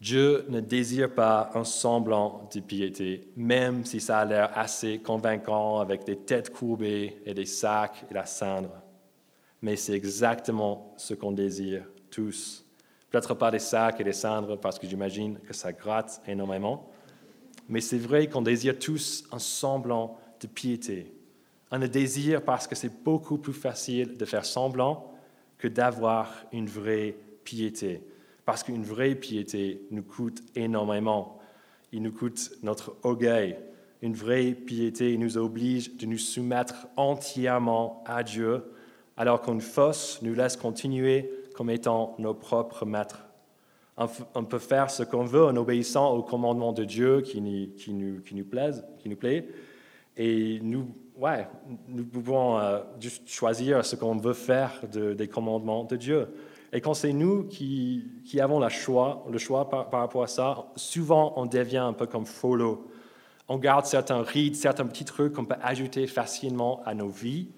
Dieu 0.00 0.46
ne 0.48 0.60
désire 0.60 1.12
pas 1.12 1.50
un 1.54 1.64
semblant 1.64 2.48
de 2.54 2.60
piété, 2.60 3.28
même 3.36 3.84
si 3.84 4.00
ça 4.00 4.20
a 4.20 4.24
l'air 4.24 4.50
assez 4.56 4.98
convaincant 4.98 5.78
avec 5.78 6.04
des 6.04 6.16
têtes 6.16 6.50
courbées 6.50 7.20
et 7.26 7.34
des 7.34 7.44
sacs 7.44 8.06
et 8.10 8.14
la 8.14 8.24
cendre. 8.24 8.82
Mais 9.60 9.76
c'est 9.76 9.92
exactement 9.92 10.94
ce 10.96 11.12
qu'on 11.12 11.32
désire 11.32 11.84
tous. 12.10 12.64
Peut-être 13.10 13.34
pas 13.34 13.50
des 13.50 13.58
sacs 13.58 14.00
et 14.00 14.04
des 14.04 14.14
cendres 14.14 14.58
parce 14.58 14.78
que 14.78 14.86
j'imagine 14.86 15.38
que 15.40 15.52
ça 15.52 15.70
gratte 15.70 16.22
énormément, 16.26 16.90
mais 17.68 17.82
c'est 17.82 17.98
vrai 17.98 18.26
qu'on 18.26 18.40
désire 18.40 18.78
tous 18.78 19.24
un 19.32 19.38
semblant 19.38 20.16
de 20.40 20.46
piété. 20.46 21.12
On 21.70 21.76
le 21.76 21.88
désire 21.88 22.42
parce 22.42 22.66
que 22.66 22.74
c'est 22.74 23.02
beaucoup 23.04 23.36
plus 23.36 23.52
facile 23.52 24.16
de 24.16 24.24
faire 24.24 24.46
semblant 24.46 25.12
que 25.58 25.68
d'avoir 25.68 26.32
une 26.52 26.68
vraie 26.68 27.14
piété 27.44 28.02
parce 28.50 28.64
qu'une 28.64 28.82
vraie 28.82 29.14
piété 29.14 29.86
nous 29.92 30.02
coûte 30.02 30.42
énormément. 30.56 31.38
Il 31.92 32.02
nous 32.02 32.10
coûte 32.10 32.50
notre 32.64 32.96
orgueil. 33.04 33.56
Une 34.02 34.14
vraie 34.14 34.54
piété 34.54 35.16
nous 35.18 35.38
oblige 35.38 35.96
de 35.96 36.04
nous 36.04 36.18
soumettre 36.18 36.88
entièrement 36.96 38.02
à 38.06 38.24
Dieu, 38.24 38.64
alors 39.16 39.40
qu'une 39.40 39.60
fausse 39.60 40.18
nous 40.22 40.34
laisse 40.34 40.56
continuer 40.56 41.30
comme 41.54 41.70
étant 41.70 42.16
nos 42.18 42.34
propres 42.34 42.84
maîtres. 42.84 43.24
On 44.34 44.42
peut 44.42 44.58
faire 44.58 44.90
ce 44.90 45.04
qu'on 45.04 45.26
veut 45.26 45.44
en 45.44 45.54
obéissant 45.54 46.12
au 46.12 46.24
commandement 46.24 46.72
de 46.72 46.82
Dieu 46.82 47.20
qui 47.20 47.40
nous, 47.40 48.20
qui 48.20 48.42
plaît. 48.42 49.46
Et 50.16 50.58
nous, 50.60 50.88
ouais, 51.16 51.46
nous 51.86 52.04
pouvons 52.04 52.58
euh, 52.58 52.80
juste 52.98 53.28
choisir 53.28 53.84
ce 53.84 53.94
qu'on 53.94 54.16
veut 54.16 54.32
faire 54.32 54.72
des 54.92 55.28
commandements 55.28 55.84
de 55.84 55.94
Dieu. 55.94 56.26
Et 56.72 56.80
quand 56.80 56.94
c'est 56.94 57.12
nous 57.12 57.44
qui, 57.44 58.40
avons 58.40 58.60
le 58.60 58.68
choix, 58.68 59.26
le 59.30 59.38
choix 59.38 59.68
par, 59.68 59.90
rapport 59.90 60.22
à 60.22 60.28
ça, 60.28 60.66
souvent 60.76 61.32
on 61.36 61.46
devient 61.46 61.78
un 61.78 61.92
peu 61.92 62.06
comme 62.06 62.26
follow. 62.26 62.88
On 63.48 63.58
garde 63.58 63.86
certains 63.86 64.22
rites, 64.22 64.54
certains 64.54 64.86
petits 64.86 65.04
trucs 65.04 65.32
qu'on 65.32 65.44
peut 65.44 65.56
ajouter 65.62 66.06
facilement 66.06 66.80
à 66.84 66.94
nos 66.94 67.08
vies 67.08 67.48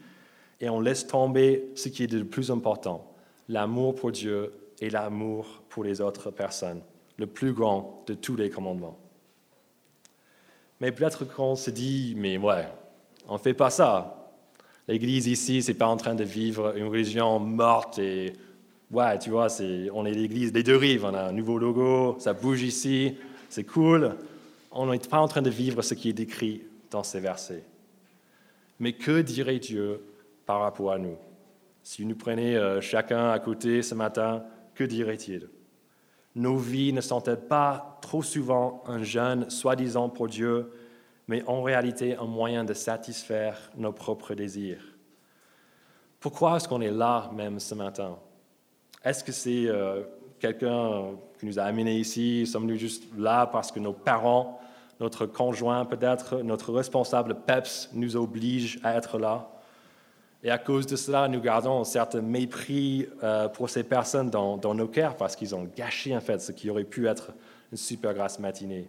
et 0.61 0.71
on 0.71 0.81
laisse 0.81 1.07
tomber 1.07 1.71
ce 1.75 1.89
qui 1.89 2.05
est 2.05 2.13
le 2.13 2.25
plus 2.25 2.51
important, 2.51 3.13
l'amour 3.49 3.95
pour 3.95 4.13
Dieu 4.13 4.55
et 4.81 4.89
l'amour 4.89 5.63
pour 5.69 5.85
les 5.85 6.01
autres 6.01 6.31
personnes, 6.31 6.81
le 7.19 7.27
plus 7.27 7.53
grand 7.53 8.05
de 8.07 8.15
tous 8.15 8.37
les 8.37 8.49
commandements. 8.49 8.99
Mais 10.81 10.91
peut-être 10.91 11.25
qu'on 11.25 11.55
se 11.55 11.71
dit, 11.71 12.15
mais 12.17 12.39
ouais, 12.39 12.67
on 13.29 13.35
ne 13.35 13.39
fait 13.39 13.55
pas 13.55 13.71
ça. 13.71 14.33
L'Église 14.89 15.27
ici, 15.27 15.63
c'est 15.63 15.75
pas 15.75 15.87
en 15.87 15.97
train 15.97 16.15
de 16.15 16.25
vivre 16.25 16.77
une 16.77 16.89
religion 16.89 17.39
morte 17.39 17.99
et 17.99 18.33
ouais, 18.93 19.19
tu 19.19 19.31
vois, 19.31 19.49
c'est, 19.49 19.89
on 19.93 20.05
est 20.05 20.13
l'Église 20.13 20.53
des 20.53 20.63
deux 20.63 20.77
rives. 20.77 21.05
On 21.05 21.15
a 21.15 21.23
un 21.29 21.33
nouveau 21.33 21.59
logo, 21.59 22.17
ça 22.19 22.33
bouge 22.33 22.63
ici, 22.63 23.17
c'est 23.49 23.65
cool. 23.65 24.17
On 24.71 24.87
n'est 24.87 24.99
pas 24.99 25.19
en 25.19 25.29
train 25.29 25.43
de 25.43 25.51
vivre 25.51 25.83
ce 25.83 25.95
qui 25.95 26.11
est 26.11 26.15
décrit 26.15 26.63
dans 26.91 27.03
ces 27.03 27.21
versets. 27.21 27.65
Mais 28.79 28.93
que 28.93 29.21
dirait 29.21 29.59
Dieu 29.59 30.03
par 30.47 30.61
rapport 30.61 30.93
à 30.93 30.99
nous? 30.99 31.17
Si 31.83 32.05
nous 32.07 32.15
prenez 32.15 32.57
euh, 32.57 32.81
chacun 32.81 33.31
à 33.31 33.39
côté 33.39 33.83
ce 33.83 33.95
matin, 33.95 34.45
que 34.75 34.85
dirait-il? 34.85 35.49
Nos 36.35 36.57
vies 36.57 36.93
ne 36.93 37.01
sont-elles 37.01 37.47
pas 37.47 37.99
trop 38.01 38.23
souvent 38.23 38.83
un 38.87 39.03
jeûne 39.03 39.51
soi-disant 39.51 40.09
pour 40.09 40.29
Dieu 40.29 40.71
mais 41.29 41.45
en 41.47 41.63
réalité 41.63 42.17
un 42.17 42.27
moyen 42.27 42.65
de 42.65 42.75
satisfaire 42.75 43.71
nos 43.77 43.93
propres 43.93 44.35
désirs? 44.35 44.83
Pourquoi 46.21 46.57
est-ce 46.57 46.69
qu'on 46.69 46.81
est 46.81 46.91
là 46.91 47.31
même 47.35 47.59
ce 47.59 47.75
matin? 47.75 48.19
Est-ce 49.05 49.25
que 49.25 49.33
c'est 49.33 49.67
euh, 49.67 50.03
quelqu'un 50.39 51.17
qui 51.39 51.47
nous 51.47 51.59
a 51.59 51.63
amenés 51.63 51.97
ici? 51.97 52.47
Sommes-nous 52.47 52.77
juste 52.77 53.05
là 53.17 53.47
parce 53.47 53.73
que 53.73 53.81
nos 53.81 53.93
parents, 53.93 54.61
notre 55.01 55.27
conjoint 55.27 55.85
peut-être, 55.85 56.39
notre 56.43 56.73
responsable 56.73 57.37
PEPS 57.47 57.91
nous 57.95 58.17
oblige 58.17 58.79
à 58.83 58.95
être 58.97 59.19
là? 59.19 59.49
Et 60.45 60.51
à 60.51 60.59
cause 60.59 60.87
de 60.87 60.97
cela, 60.97 61.29
nous 61.29 61.41
gardons 61.41 61.81
un 61.81 61.85
certain 61.85 62.21
mépris 62.21 63.07
euh, 63.23 63.49
pour 63.49 63.71
ces 63.71 63.85
personnes 63.85 64.29
dans, 64.29 64.57
dans 64.57 64.75
nos 64.75 64.89
cœurs 64.89 65.17
parce 65.17 65.37
qu'ils 65.37 65.55
ont 65.55 65.69
gâché 65.77 66.17
en 66.17 66.21
fait 66.21 66.41
ce 66.41 66.51
qui 66.51 66.69
aurait 66.69 66.85
pu 66.85 67.07
être 67.07 67.33
une 67.71 67.79
super 67.79 68.13
grasse 68.13 68.39
matinée. 68.39 68.89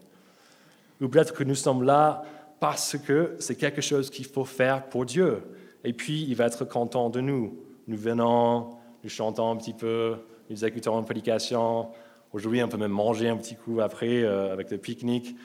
Ou 0.99 1.07
peut-être 1.07 1.33
que 1.33 1.43
nous 1.43 1.55
sommes 1.55 1.83
là 1.83 2.23
parce 2.59 2.97
que 2.97 3.35
c'est 3.39 3.55
quelque 3.55 3.81
chose 3.81 4.09
qu'il 4.09 4.25
faut 4.25 4.45
faire 4.45 4.85
pour 4.85 5.05
Dieu. 5.05 5.43
Et 5.83 5.93
puis, 5.93 6.23
il 6.23 6.35
va 6.35 6.45
être 6.45 6.65
content 6.65 7.09
de 7.09 7.19
nous. 7.19 7.57
Nous 7.87 7.97
venons, 7.97 8.77
nous 9.03 9.09
chantons 9.09 9.51
un 9.51 9.57
petit 9.57 9.73
peu, 9.73 10.15
nous 10.49 10.63
écoutons 10.63 10.97
une 10.97 11.05
prédication. 11.05 11.89
Aujourd'hui, 12.31 12.63
on 12.63 12.69
peut 12.69 12.77
même 12.77 12.91
manger 12.91 13.27
un 13.27 13.35
petit 13.35 13.55
coup 13.55 13.81
après 13.81 14.23
euh, 14.23 14.53
avec 14.53 14.71
le 14.71 14.77
pique-nique. 14.77 15.35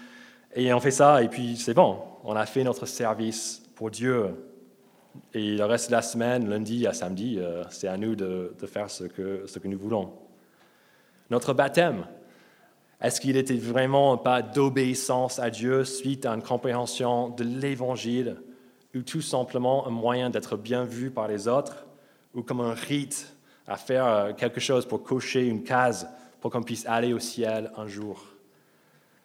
Et 0.54 0.72
on 0.72 0.78
fait 0.78 0.92
ça, 0.92 1.22
et 1.22 1.28
puis 1.28 1.56
c'est 1.56 1.74
bon. 1.74 1.98
On 2.22 2.36
a 2.36 2.46
fait 2.46 2.62
notre 2.62 2.86
service 2.86 3.62
pour 3.74 3.90
Dieu. 3.90 4.28
Et 5.34 5.56
le 5.56 5.64
reste 5.64 5.88
de 5.88 5.96
la 5.96 6.02
semaine, 6.02 6.48
lundi 6.48 6.86
à 6.86 6.92
samedi, 6.92 7.38
euh, 7.38 7.64
c'est 7.70 7.88
à 7.88 7.96
nous 7.96 8.14
de, 8.14 8.54
de 8.58 8.66
faire 8.66 8.88
ce 8.90 9.04
que, 9.04 9.42
ce 9.46 9.58
que 9.58 9.66
nous 9.66 9.78
voulons. 9.78 10.12
Notre 11.28 11.52
baptême, 11.52 12.06
est-ce 13.02 13.20
qu'il 13.20 13.36
était 13.36 13.56
vraiment 13.56 14.12
un 14.12 14.16
pas 14.18 14.40
d'obéissance 14.40 15.40
à 15.40 15.50
Dieu 15.50 15.84
suite 15.84 16.26
à 16.26 16.32
une 16.32 16.42
compréhension 16.42 17.28
de 17.28 17.42
l'Évangile, 17.42 18.36
ou 18.94 19.02
tout 19.02 19.20
simplement 19.20 19.86
un 19.86 19.90
moyen 19.90 20.30
d'être 20.30 20.56
bien 20.56 20.84
vu 20.84 21.10
par 21.10 21.26
les 21.26 21.48
autres, 21.48 21.86
ou 22.34 22.42
comme 22.42 22.60
un 22.60 22.74
rite 22.74 23.34
à 23.68 23.76
faire 23.76 24.06
euh, 24.06 24.32
quelque 24.32 24.60
chose 24.60 24.86
pour 24.86 25.02
cocher 25.02 25.46
une 25.46 25.62
case 25.62 26.08
pour 26.40 26.50
qu'on 26.50 26.62
puisse 26.62 26.86
aller 26.86 27.12
au 27.12 27.18
ciel 27.18 27.70
un 27.76 27.86
jour 27.86 28.24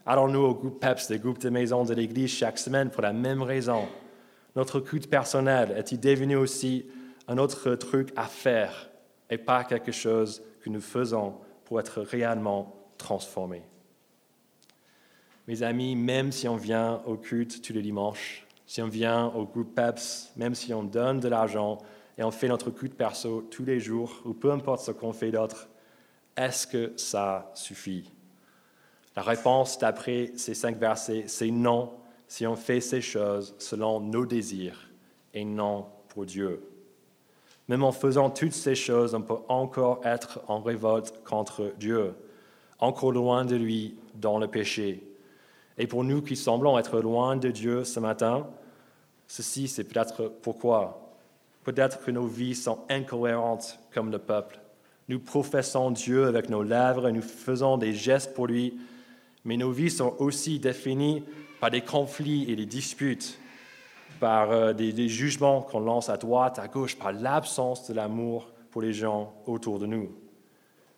Allons-nous 0.05 0.41
au 0.41 0.53
groupe 0.53 0.81
PEPS, 0.81 1.07
des 1.07 1.19
groupes 1.19 1.39
de 1.39 1.49
maisons 1.49 1.85
de 1.85 1.93
l'Église, 1.93 2.29
chaque 2.29 2.57
semaine 2.57 2.89
pour 2.89 3.01
la 3.01 3.13
même 3.13 3.41
raison? 3.41 3.87
Notre 4.53 4.81
culte 4.81 5.09
personnel 5.09 5.73
est-il 5.77 5.99
devenu 5.99 6.35
aussi 6.35 6.85
un 7.29 7.37
autre 7.37 7.75
truc 7.75 8.11
à 8.17 8.25
faire 8.25 8.89
et 9.29 9.37
pas 9.37 9.63
quelque 9.63 9.93
chose 9.93 10.43
que 10.61 10.69
nous 10.69 10.81
faisons 10.81 11.35
pour 11.63 11.79
être 11.79 12.01
réellement 12.01 12.75
transformé. 12.97 13.63
Mes 15.47 15.63
amis, 15.63 15.95
même 15.95 16.33
si 16.33 16.49
on 16.49 16.57
vient 16.57 17.01
au 17.05 17.15
culte 17.15 17.61
tous 17.61 17.73
les 17.73 17.81
dimanches, 17.81 18.45
si 18.65 18.81
on 18.81 18.89
vient 18.89 19.27
au 19.27 19.45
groupe 19.45 19.73
PEPS, 19.73 20.33
même 20.35 20.53
si 20.53 20.73
on 20.73 20.83
donne 20.83 21.21
de 21.21 21.29
l'argent 21.29 21.77
et 22.17 22.23
on 22.23 22.31
fait 22.31 22.47
notre 22.47 22.71
culte 22.71 22.95
perso 22.95 23.41
tous 23.49 23.65
les 23.65 23.79
jours, 23.79 24.21
ou 24.25 24.33
peu 24.33 24.51
importe 24.51 24.81
ce 24.81 24.91
qu'on 24.91 25.13
fait 25.13 25.31
d'autre, 25.31 25.67
est-ce 26.35 26.67
que 26.67 26.93
ça 26.97 27.51
suffit? 27.53 28.11
La 29.15 29.21
réponse 29.21 29.77
d'après 29.77 30.31
ces 30.35 30.53
cinq 30.53 30.77
versets, 30.77 31.25
c'est 31.27 31.51
non 31.51 31.93
si 32.27 32.47
on 32.47 32.55
fait 32.55 32.81
ces 32.81 33.01
choses 33.01 33.55
selon 33.59 33.99
nos 33.99 34.25
désirs 34.25 34.89
et 35.33 35.45
non 35.45 35.85
pour 36.07 36.25
Dieu. 36.25 36.63
Même 37.67 37.83
en 37.83 37.91
faisant 37.91 38.29
toutes 38.29 38.53
ces 38.53 38.75
choses, 38.75 39.13
on 39.13 39.21
peut 39.21 39.37
encore 39.47 40.01
être 40.03 40.41
en 40.47 40.61
révolte 40.61 41.23
contre 41.23 41.73
Dieu 41.77 42.15
encore 42.83 43.13
loin 43.13 43.45
de 43.45 43.55
lui 43.55 43.95
dans 44.15 44.37
le 44.37 44.47
péché. 44.47 45.03
Et 45.77 45.87
pour 45.87 46.03
nous 46.03 46.21
qui 46.21 46.35
semblons 46.35 46.77
être 46.77 46.99
loin 46.99 47.37
de 47.37 47.49
Dieu 47.49 47.85
ce 47.85 47.99
matin, 47.99 48.47
ceci 49.27 49.67
c'est 49.69 49.85
peut-être 49.85 50.27
pourquoi. 50.41 51.02
Peut-être 51.63 52.03
que 52.03 52.11
nos 52.11 52.27
vies 52.27 52.55
sont 52.55 52.79
incohérentes 52.89 53.79
comme 53.93 54.11
le 54.11 54.19
peuple. 54.19 54.59
Nous 55.09 55.19
professons 55.19 55.91
Dieu 55.91 56.25
avec 56.25 56.49
nos 56.49 56.63
lèvres 56.63 57.07
et 57.07 57.11
nous 57.11 57.21
faisons 57.21 57.77
des 57.77 57.93
gestes 57.93 58.33
pour 58.33 58.47
lui, 58.47 58.79
mais 59.45 59.57
nos 59.57 59.71
vies 59.71 59.91
sont 59.91 60.15
aussi 60.19 60.59
définies 60.59 61.23
par 61.59 61.71
des 61.71 61.81
conflits 61.81 62.49
et 62.49 62.55
des 62.55 62.65
disputes, 62.65 63.37
par 64.19 64.51
euh, 64.51 64.73
des, 64.73 64.93
des 64.93 65.09
jugements 65.09 65.61
qu'on 65.61 65.79
lance 65.79 66.09
à 66.09 66.17
droite, 66.17 66.59
à 66.59 66.67
gauche, 66.67 66.97
par 66.97 67.11
l'absence 67.11 67.87
de 67.87 67.93
l'amour 67.93 68.51
pour 68.71 68.81
les 68.81 68.93
gens 68.93 69.33
autour 69.45 69.79
de 69.79 69.85
nous. 69.85 70.09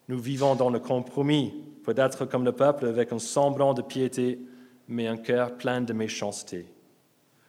Nous 0.08 0.20
vivons 0.20 0.56
dans 0.56 0.70
le 0.70 0.80
compromis, 0.80 1.54
peut-être 1.84 2.26
comme 2.26 2.46
le 2.46 2.52
peuple 2.52 2.86
avec 2.86 3.12
un 3.12 3.20
semblant 3.20 3.74
de 3.74 3.82
piété, 3.82 4.40
mais 4.88 5.08
un 5.08 5.18
cœur 5.18 5.58
plein 5.58 5.82
de 5.82 5.94
méchanceté. 5.94 6.68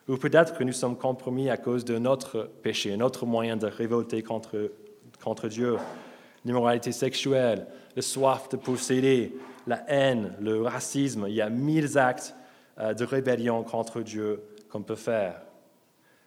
Ou 0.08 0.16
peut-être 0.16 0.56
que 0.56 0.62
nous 0.62 0.72
sommes 0.72 0.96
compromis 0.96 1.50
à 1.50 1.56
cause 1.56 1.84
de 1.84 1.98
notre 1.98 2.48
péché, 2.62 2.92
un 2.92 3.00
autre 3.00 3.26
moyen 3.26 3.56
de 3.56 3.66
révolter 3.66 4.22
contre, 4.22 4.70
contre 5.22 5.48
Dieu, 5.48 5.76
l'immoralité 6.44 6.92
sexuelle, 6.92 7.66
le 7.96 8.02
soif 8.02 8.48
de 8.48 8.56
posséder, 8.56 9.36
la 9.66 9.82
haine, 9.88 10.32
le 10.40 10.62
racisme. 10.62 11.26
Il 11.28 11.34
y 11.34 11.40
a 11.40 11.50
mille 11.50 11.98
actes 11.98 12.36
euh, 12.78 12.94
de 12.94 13.04
rébellion 13.04 13.64
contre 13.64 14.00
Dieu 14.02 14.42
qu'on 14.70 14.82
peut 14.82 14.94
faire. 14.94 15.40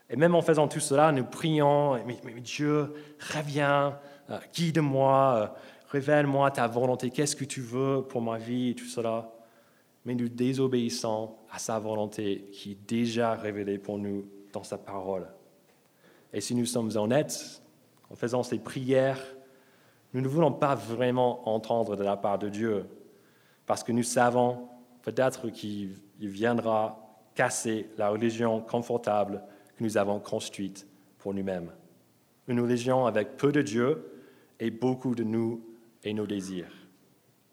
Et 0.10 0.16
même 0.16 0.36
en 0.36 0.42
faisant 0.42 0.68
tout 0.68 0.80
cela, 0.80 1.12
nous 1.12 1.24
prions, 1.24 2.00
Dieu, 2.42 2.94
reviens, 3.34 3.98
euh, 4.30 4.40
guide-moi, 4.54 5.36
euh, 5.36 5.48
révèle-moi 5.92 6.52
ta 6.52 6.68
volonté, 6.68 7.12
qu'est-ce 7.12 7.36
que 7.36 7.46
tu 7.46 7.62
veux 7.62 8.02
pour 8.02 8.22
ma 8.22 8.38
vie 8.38 8.76
tout 8.76 8.88
cela. 8.88 9.32
Mais 10.10 10.16
nous 10.16 10.28
désobéissons 10.28 11.36
à 11.52 11.60
sa 11.60 11.78
volonté 11.78 12.50
qui 12.52 12.72
est 12.72 12.90
déjà 12.90 13.36
révélée 13.36 13.78
pour 13.78 14.00
nous 14.00 14.26
dans 14.52 14.64
sa 14.64 14.80
parole. 14.80 15.28
Et 16.34 16.42
si 16.42 16.56
nous 16.56 16.66
sommes 16.66 16.90
honnêtes, 16.98 17.62
en 18.10 18.16
faisant 18.16 18.42
ces 18.42 18.58
prières, 18.58 19.24
nous 20.16 20.22
ne 20.22 20.28
voulons 20.28 20.52
pas 20.52 20.74
vraiment 20.74 21.48
entendre 21.48 21.96
de 21.96 22.04
la 22.04 22.18
part 22.18 22.40
de 22.40 22.50
Dieu, 22.50 22.88
parce 23.68 23.84
que 23.84 23.92
nous 23.92 24.02
savons 24.02 24.68
peut-être 25.04 25.50
qu'il 25.50 26.00
viendra 26.20 27.22
casser 27.36 27.88
la 28.00 28.10
religion 28.10 28.62
confortable 28.62 29.44
que 29.78 29.84
nous 29.84 29.96
avons 29.96 30.20
construite 30.20 30.88
pour 31.20 31.36
nous-mêmes. 31.36 31.72
Une 32.48 32.62
religion 32.62 33.06
avec 33.06 33.38
peu 33.38 33.52
de 33.52 33.62
Dieu 33.62 34.12
et 34.60 34.72
beaucoup 34.72 35.14
de 35.14 35.24
nous 35.24 35.64
et 36.04 36.16
nos 36.16 36.26
désirs. 36.26 36.74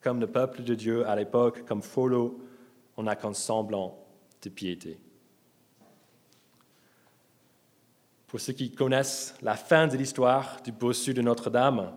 Comme 0.01 0.21
le 0.21 0.27
peuple 0.27 0.62
de 0.62 0.75
Dieu 0.75 1.07
à 1.07 1.16
l'époque, 1.16 1.66
comme 1.66 1.83
Follow, 1.83 2.40
on 2.96 3.04
n'a 3.04 3.16
qu'un 3.16 3.35
semblant 3.35 3.98
de 4.42 4.48
piété. 4.48 4.98
Pour 8.26 8.40
ceux 8.40 8.52
qui 8.52 8.72
connaissent 8.72 9.35
la 9.42 9.54
fin 9.54 9.87
de 9.87 9.96
l'histoire 9.96 10.61
du 10.62 10.72
bossu 10.72 11.14
de 11.14 11.22
Notre-Dame, 11.22 11.92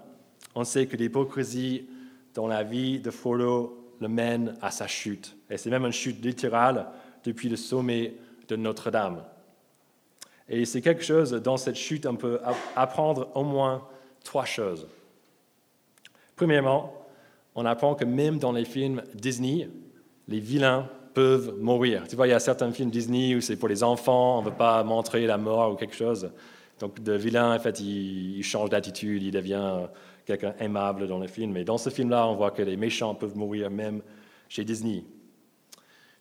on 0.55 0.63
sait 0.63 0.88
que 0.88 0.95
l'hypocrisie 0.95 1.88
dans 2.33 2.47
la 2.47 2.63
vie 2.63 2.99
de 2.99 3.12
Follow 3.12 3.95
le 3.99 4.07
mène 4.07 4.55
à 4.62 4.71
sa 4.71 4.88
chute. 4.88 5.35
Et 5.49 5.57
c'est 5.57 5.69
même 5.69 5.85
une 5.85 5.91
chute 5.91 6.23
littérale 6.23 6.88
depuis 7.23 7.49
le 7.49 7.55
sommet 7.55 8.15
de 8.47 8.55
Notre-Dame. 8.55 9.23
Et 10.47 10.65
c'est 10.65 10.81
quelque 10.81 11.03
chose, 11.03 11.31
dans 11.31 11.57
cette 11.57 11.75
chute, 11.75 12.05
on 12.05 12.15
peut 12.15 12.39
apprendre 12.75 13.29
au 13.35 13.43
moins 13.43 13.88
trois 14.23 14.45
choses. 14.45 14.88
Premièrement, 16.35 16.93
on 17.55 17.65
apprend 17.65 17.95
que 17.95 18.05
même 18.05 18.39
dans 18.39 18.51
les 18.51 18.65
films 18.65 19.03
Disney, 19.13 19.69
les 20.29 20.39
vilains 20.39 20.87
peuvent 21.13 21.55
mourir. 21.59 22.07
Tu 22.07 22.15
vois, 22.15 22.27
il 22.27 22.29
y 22.29 22.33
a 22.33 22.39
certains 22.39 22.71
films 22.71 22.91
Disney 22.91 23.35
où 23.35 23.41
c'est 23.41 23.55
pour 23.55 23.67
les 23.67 23.83
enfants, 23.83 24.37
on 24.37 24.41
ne 24.41 24.49
veut 24.49 24.55
pas 24.55 24.83
montrer 24.83 25.25
la 25.25 25.37
mort 25.37 25.73
ou 25.73 25.75
quelque 25.75 25.95
chose. 25.95 26.31
Donc 26.79 26.97
le 27.05 27.17
vilain, 27.17 27.55
en 27.55 27.59
fait, 27.59 27.79
il, 27.79 28.41
change 28.43 28.69
d'attitude, 28.69 29.23
il 29.23 29.31
devient 29.31 29.87
quelqu'un 30.25 30.53
aimable 30.59 31.07
dans 31.07 31.17
le 31.17 31.27
film. 31.27 31.51
Mais 31.51 31.63
dans 31.63 31.77
ce 31.77 31.89
film-là, 31.89 32.27
on 32.27 32.35
voit 32.35 32.51
que 32.51 32.61
les 32.61 32.77
méchants 32.77 33.15
peuvent 33.15 33.35
mourir 33.35 33.69
même 33.71 34.01
chez 34.47 34.63
Disney. 34.63 35.03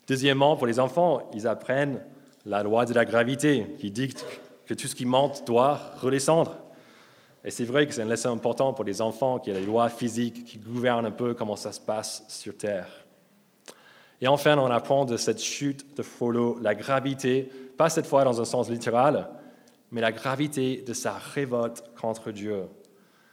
Deuxièmement, 0.06 0.56
pour 0.56 0.66
les 0.66 0.80
enfants, 0.80 1.28
ils 1.34 1.46
apprennent 1.46 2.00
la 2.46 2.62
loi 2.62 2.86
de 2.86 2.94
la 2.94 3.04
gravité 3.04 3.66
qui 3.78 3.90
dicte 3.90 4.24
que 4.66 4.72
tout 4.72 4.88
ce 4.88 4.94
qui 4.94 5.04
monte 5.04 5.46
doit 5.46 5.78
redescendre. 6.00 6.56
Et 7.44 7.50
c'est 7.50 7.64
vrai 7.64 7.86
que 7.86 7.94
c'est 7.94 8.02
une 8.02 8.08
leçon 8.08 8.30
importante 8.30 8.74
pour 8.74 8.84
les 8.84 9.00
enfants, 9.02 9.38
qu'il 9.38 9.52
y 9.52 9.56
a 9.56 9.60
les 9.60 9.66
lois 9.66 9.90
physiques 9.90 10.44
qui 10.44 10.58
gouvernent 10.58 11.06
un 11.06 11.10
peu 11.10 11.34
comment 11.34 11.56
ça 11.56 11.72
se 11.72 11.80
passe 11.80 12.24
sur 12.28 12.56
Terre. 12.56 12.88
Et 14.20 14.28
enfin, 14.28 14.59
on 14.59 14.66
apprend 14.66 15.04
de 15.04 15.16
cette 15.16 15.42
chute 15.42 15.96
de 15.96 16.02
Follow 16.02 16.59
la 16.61 16.74
gravité, 16.74 17.48
pas 17.76 17.88
cette 17.88 18.07
fois 18.07 18.24
dans 18.24 18.40
un 18.40 18.44
sens 18.44 18.68
littéral, 18.68 19.28
mais 19.90 20.00
la 20.00 20.12
gravité 20.12 20.83
de 20.87 20.92
sa 20.92 21.12
révolte 21.12 21.85
contre 22.00 22.33
Dieu. 22.33 22.64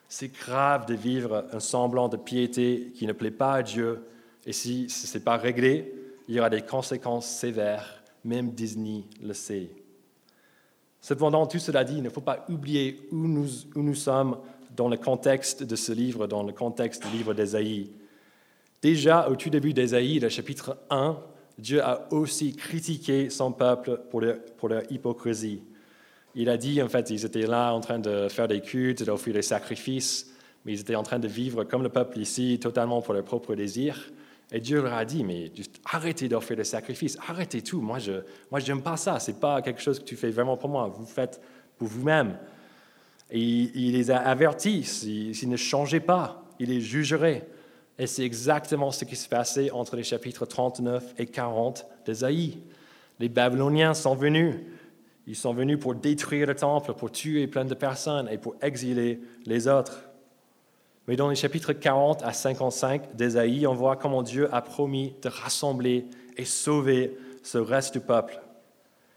C'est 0.08 0.32
grave 0.32 0.86
de 0.86 0.93
vivre 0.93 1.45
un 1.52 1.60
semblant 1.60 2.08
de 2.08 2.17
piété 2.17 2.91
qui 2.95 3.08
ne 3.08 3.13
plaît 3.13 3.32
pas 3.32 3.56
à 3.56 3.63
Dieu, 3.63 4.04
et 4.45 4.54
si 4.54 4.89
ce 4.89 5.17
n'est 5.17 5.24
pas 5.24 5.38
réglé, 5.38 5.93
il 6.28 6.36
y 6.36 6.39
aura 6.39 6.50
des 6.50 6.62
conséquences 6.62 7.28
sévères, 7.28 8.04
même 8.24 8.52
Disney 8.52 9.04
le 9.21 9.34
sait. 9.34 9.69
Cependant, 11.02 11.45
tout 11.45 11.60
cela 11.60 11.84
dit, 11.84 11.98
il 11.98 12.04
ne 12.04 12.10
faut 12.10 12.21
pas 12.21 12.45
oublier 12.50 13.08
où 13.12 13.28
nous, 13.28 13.48
où 13.76 13.82
nous 13.82 13.95
sommes 13.95 14.38
dans 14.76 14.89
le 14.89 14.98
contexte 14.98 15.63
de 15.63 15.76
ce 15.76 15.91
livre, 15.91 16.28
dans 16.28 16.43
le 16.43 16.54
contexte 16.54 17.06
du 17.06 17.17
livre 17.17 17.34
d'Ésaïe. 17.34 17.91
Déjà, 18.86 19.28
au 19.32 19.36
tout 19.36 19.50
début 19.50 19.74
d'Ésaïe, 19.74 20.19
le 20.19 20.30
chapitre 20.30 20.78
1, 20.91 21.17
Dieu 21.58 21.84
a 21.84 22.08
aussi 22.13 22.56
critiqué 22.56 23.32
son 23.32 23.52
peuple 23.52 24.00
pour, 24.12 24.21
pour 24.58 24.69
leur 24.69 24.84
hypocrisie. 24.91 25.63
Il 26.36 26.50
a 26.50 26.58
dit, 26.58 26.80
en 26.84 26.88
fait, 26.88 27.10
ils 27.10 27.26
étaient 27.26 27.48
là 27.48 27.74
en 27.74 27.80
train 27.80 27.98
de 27.98 28.28
faire 28.30 28.48
des 28.48 28.62
cultes, 28.62 29.02
d'offrir 29.02 29.34
des 29.34 29.41
sacrifices, 29.41 30.32
mais 30.63 30.74
ils 30.74 30.82
étaient 30.82 30.93
en 30.93 31.02
train 31.02 31.17
de 31.17 31.28
vivre 31.28 31.63
comme 31.63 31.82
le 31.82 31.89
peuple 31.89 32.19
ici, 32.19 32.60
totalement 32.62 33.02
pour 33.02 33.15
leurs 33.15 33.24
propres 33.24 33.56
désirs. 33.56 34.12
Et 34.52 34.60
Dieu 34.60 34.84
leur 34.84 34.93
a 34.93 35.04
dit, 35.04 35.24
mais 35.24 35.52
arrêtez 35.86 36.30
d'offrir 36.30 36.58
des 36.58 36.63
sacrifices, 36.63 37.17
arrêtez 37.28 37.63
tout. 37.63 37.82
Moi, 37.82 37.98
je 37.98 38.12
moi, 38.52 38.60
n'aime 38.62 38.84
pas 38.84 38.98
ça. 38.98 39.19
C'est 39.19 39.39
pas 39.39 39.63
quelque 39.63 39.82
chose 39.82 39.98
que 39.98 40.06
tu 40.06 40.15
fais 40.15 40.30
vraiment 40.30 40.58
pour 40.58 40.69
moi. 40.69 40.93
Vous 40.95 41.08
faites 41.08 41.41
pour 41.80 41.88
vous-même. 41.88 42.38
Et 43.32 43.41
il, 43.41 43.93
les 43.93 44.12
a 44.12 44.19
avertis. 44.19 44.84
S'ils 44.84 45.50
ne 45.50 45.58
changeaient 45.58 46.00
pas, 46.00 46.45
il 46.60 46.69
les 46.69 46.82
jugerait. 46.82 47.48
Et 47.97 48.08
c'est 48.08 48.23
exactement 48.23 48.91
ce 48.91 49.05
qui 49.05 49.15
se 49.15 49.29
passait 49.29 49.71
entre 49.71 49.95
les 49.95 50.03
chapitres 50.03 50.45
39 50.45 51.15
et 51.17 51.25
40 51.25 51.86
d'Ésaïe. 52.05 52.60
Les 53.19 53.29
Babyloniens 53.29 53.93
sont 53.93 54.15
venus. 54.15 54.55
Ils 55.27 55.36
sont 55.36 55.53
venus 55.53 55.79
pour 55.79 55.95
détruire 55.95 56.47
le 56.47 56.55
temple, 56.55 56.93
pour 56.93 57.12
tuer 57.12 57.47
plein 57.47 57.65
de 57.65 57.73
personnes 57.73 58.27
et 58.29 58.38
pour 58.38 58.55
exiler 58.62 59.19
les 59.45 59.67
autres. 59.67 60.03
Mais 61.08 61.15
dans 61.15 61.29
les 61.29 61.36
chapitres 61.36 61.73
40 61.73 62.23
à 62.23 62.34
55 62.34 63.15
d'Ésaïe, 63.15 63.65
on 63.67 63.73
voit 63.73 63.95
comment 63.95 64.23
Dieu 64.23 64.53
a 64.53 64.62
promis 64.62 65.15
de 65.21 65.29
rassembler 65.29 66.05
et 66.36 66.45
sauver 66.45 67.17
ce 67.43 67.58
reste 67.58 67.93
du 67.93 67.99
peuple. 67.99 68.41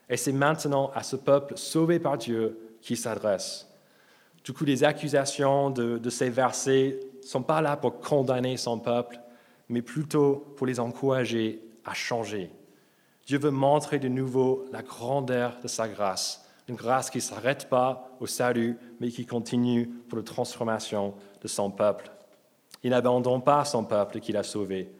Et 0.08 0.16
c'est 0.16 0.32
maintenant 0.32 0.90
à 0.94 1.02
ce 1.02 1.16
peuple 1.16 1.54
sauvé 1.56 1.98
par 1.98 2.18
Dieu 2.18 2.58
qu'il 2.80 2.96
s'adresse. 2.96 3.66
Du 4.44 4.52
coup, 4.52 4.64
les 4.64 4.84
accusations 4.84 5.70
de, 5.70 6.10
ces 6.10 6.30
versets 6.30 7.00
sont 7.28 7.42
pas 7.42 7.60
là 7.60 7.76
pour 7.76 8.00
condamner 8.00 8.56
son 8.56 8.78
peuple, 8.78 9.20
mais 9.68 9.82
plutôt 9.82 10.54
pour 10.56 10.66
les 10.66 10.80
encourager 10.80 11.62
à 11.84 11.92
changer. 11.92 12.50
Dieu 13.26 13.38
veut 13.38 13.50
montrer 13.50 13.98
de 13.98 14.08
nouveau 14.08 14.64
la 14.72 14.82
grandeur 14.82 15.58
de 15.62 15.68
sa 15.68 15.88
grâce, 15.88 16.46
une 16.68 16.76
grâce 16.76 17.10
qui 17.10 17.18
ne 17.18 17.22
s'arrête 17.22 17.68
pas 17.68 18.10
au 18.20 18.26
salut, 18.26 18.78
mais 18.98 19.10
qui 19.10 19.26
continue 19.26 19.88
pour 20.08 20.16
la 20.16 20.24
transformation 20.24 21.14
de 21.42 21.48
son 21.48 21.70
peuple. 21.70 22.10
Il 22.82 22.90
n'abandonne 22.90 23.42
pas 23.42 23.66
son 23.66 23.84
peuple 23.84 24.20
qu'il 24.20 24.38
a 24.38 24.42
sauvé. 24.42 24.90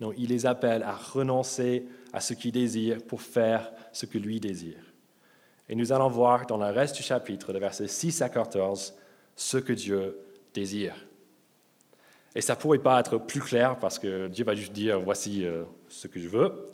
Non, 0.00 0.12
il 0.16 0.30
les 0.30 0.46
appelle 0.46 0.82
à 0.82 0.94
renoncer 0.94 1.86
à 2.14 2.20
ce 2.20 2.32
qu'ils 2.32 2.52
désirent 2.52 3.02
pour 3.02 3.20
faire 3.20 3.70
ce 3.92 4.06
que 4.06 4.16
lui 4.16 4.40
désire. 4.40 4.94
Et 5.68 5.74
nous 5.74 5.92
allons 5.92 6.08
voir 6.08 6.46
dans 6.46 6.56
le 6.56 6.70
reste 6.70 6.96
du 6.96 7.02
chapitre, 7.02 7.52
de 7.52 7.58
versets 7.58 7.88
6 7.88 8.22
à 8.22 8.30
14, 8.30 8.94
ce 9.36 9.58
que 9.58 9.72
Dieu 9.74 10.18
désire. 10.54 10.94
Et 12.34 12.40
ça 12.40 12.56
pourrait 12.56 12.78
pas 12.78 12.98
être 13.00 13.18
plus 13.18 13.40
clair 13.40 13.76
parce 13.78 13.98
que 13.98 14.28
Dieu 14.28 14.44
va 14.44 14.54
juste 14.54 14.72
dire 14.72 14.98
voici 15.00 15.44
euh, 15.44 15.64
ce 15.88 16.08
que 16.08 16.18
je 16.18 16.28
veux. 16.28 16.66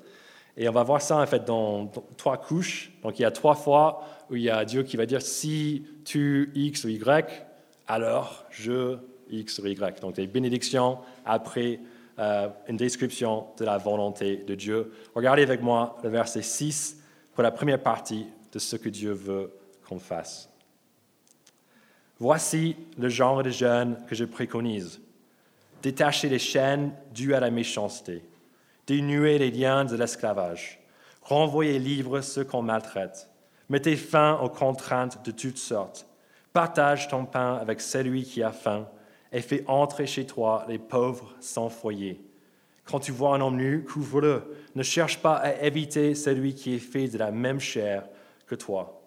Et 0.57 0.69
on 0.69 0.73
va 0.73 0.83
voir 0.83 1.03
ça 1.03 1.19
en 1.19 1.27
fait 1.27 1.45
dans, 1.45 1.91
trois 2.17 2.39
couches. 2.39 2.93
Donc 3.03 3.19
il 3.19 3.23
y 3.23 3.25
a 3.25 3.31
trois 3.31 3.55
fois 3.55 4.05
où 4.31 4.37
il 4.37 4.43
y 4.43 4.51
a 4.51 4.65
Dieu 4.65 4.83
qui 4.83 4.97
va 4.97 5.07
dire 5.07 5.23
si 5.23 5.85
tu 6.05 6.51
X 6.55 6.85
ou 6.85 6.89
Y, 6.89 7.47
alors 7.87 8.47
je 8.51 8.99
X 9.31 9.59
ou 9.59 9.67
Y. 9.67 10.01
Donc 10.01 10.15
des 10.15 10.27
bénédictions 10.27 10.99
après 11.25 11.81
euh, 12.19 12.49
une 12.69 12.77
description 12.77 13.47
de 13.59 13.65
la 13.65 13.79
volonté 13.79 14.37
de 14.37 14.55
Dieu. 14.55 14.93
Regardez 15.15 15.43
avec 15.43 15.63
moi 15.63 15.99
le 16.03 16.09
verset 16.09 16.43
6 16.43 17.03
pour 17.35 17.43
la 17.43 17.51
première 17.51 17.83
partie 17.83 18.27
de 18.53 18.59
ce 18.59 18.77
que 18.77 18.89
Dieu 18.89 19.13
veut 19.13 19.53
qu'on 19.89 19.99
fasse. 19.99 20.49
Voici 22.19 22.77
le 22.99 23.09
genre 23.09 23.43
de 23.43 23.51
jeûne 23.51 23.97
que 24.07 24.15
je 24.15 24.25
préconise. 24.25 25.01
Détacher 25.83 26.29
les 26.29 26.39
chaînes 26.39 26.93
dues 27.15 27.35
à 27.35 27.41
la 27.41 27.51
méchanceté, 27.51 28.23
dénuer 28.87 29.39
les 29.39 29.51
liens 29.51 29.85
de 29.85 29.97
l'esclavage, 29.97 30.81
renvoyer 31.23 31.79
libre 31.79 32.21
ceux 32.21 32.45
qu'on 32.45 32.63
maltraite, 32.63 33.31
mettez 33.69 33.97
fin 33.97 34.39
aux 34.41 34.51
contraintes 34.51 35.25
de 35.25 35.31
toutes 35.31 35.59
sortes, 35.59 36.07
partage 36.53 37.09
ton 37.09 37.25
pain 37.25 37.55
avec 37.55 37.81
celui 37.81 38.25
qui 38.25 38.43
a 38.43 38.53
faim, 38.53 38.89
et 39.33 39.41
fais 39.41 39.65
entrer 39.69 40.07
chez 40.07 40.27
toi 40.27 40.67
les 40.69 40.79
pauvres 40.79 41.35
sans 41.41 41.69
foyer. 41.69 42.21
Quand 42.85 42.99
tu 42.99 43.13
vois 43.13 43.37
un 43.37 43.41
homme 43.41 43.57
nu, 43.57 43.85
couvre-le. 43.85 44.43
Ne 44.75 44.83
cherche 44.83 45.19
pas 45.19 45.37
à 45.37 45.63
éviter 45.63 46.17
celui 46.17 46.55
qui 46.55 46.75
est 46.75 46.79
fait 46.79 47.07
de 47.07 47.19
la 47.19 47.31
même 47.31 47.61
chair 47.61 48.05
que 48.47 48.57
toi. 48.57 49.01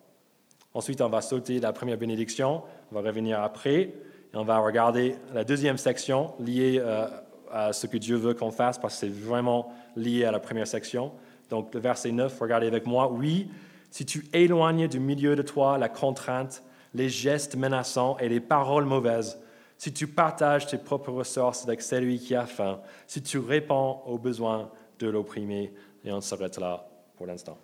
Ensuite, 0.74 1.02
on 1.02 1.10
va 1.10 1.22
sauter 1.22 1.60
la 1.60 1.74
première 1.74 1.98
bénédiction, 1.98 2.64
on 2.92 2.96
va 2.96 3.02
revenir 3.02 3.42
après, 3.42 3.94
et 4.34 4.38
on 4.38 4.44
va 4.44 4.58
regarder 4.60 5.16
la 5.34 5.44
deuxième 5.44 5.78
section 5.78 6.34
liée 6.40 6.80
euh, 6.80 7.08
à 7.52 7.72
ce 7.72 7.86
que 7.86 7.98
Dieu 7.98 8.16
veut 8.16 8.34
qu'on 8.34 8.52
fasse, 8.52 8.80
parce 8.80 8.96
que 8.96 9.00
c'est 9.02 9.14
vraiment 9.14 9.72
lié 9.96 10.26
à 10.26 10.32
la 10.32 10.40
première 10.40 10.68
section. 10.68 11.12
Donc, 11.50 11.74
le 11.74 11.80
verset 11.80 12.12
9, 12.12 12.40
regardez 12.40 12.66
avec 12.66 12.88
moi. 12.88 13.12
Oui, 13.12 13.52
si 13.92 14.06
tu 14.06 14.26
éloignes 14.34 14.88
du 14.88 15.00
milieu 15.00 15.36
de 15.36 15.44
toi 15.44 15.78
la 15.78 15.88
contrainte, 15.88 16.64
les 16.96 17.10
gestes 17.10 17.56
menaçants 17.56 18.18
et 18.18 18.28
les 18.28 18.40
paroles 18.40 18.86
mauvaises, 18.86 19.40
si 19.78 19.94
tu 19.94 20.08
partages 20.08 20.66
tes 20.66 20.78
propres 20.78 21.12
ressources 21.12 21.64
avec 21.64 21.82
celui 21.82 22.18
qui 22.18 22.34
a 22.34 22.48
faim, 22.48 22.80
si 23.06 23.22
tu 23.22 23.38
réponds 23.38 24.00
aux 24.08 24.18
besoins 24.18 24.72
de 24.98 25.08
l'opprimé, 25.10 25.74
et 26.04 26.12
on 26.12 26.22
s'arrête 26.22 26.58
là 26.58 26.88
pour 27.18 27.28
l'instant. 27.28 27.58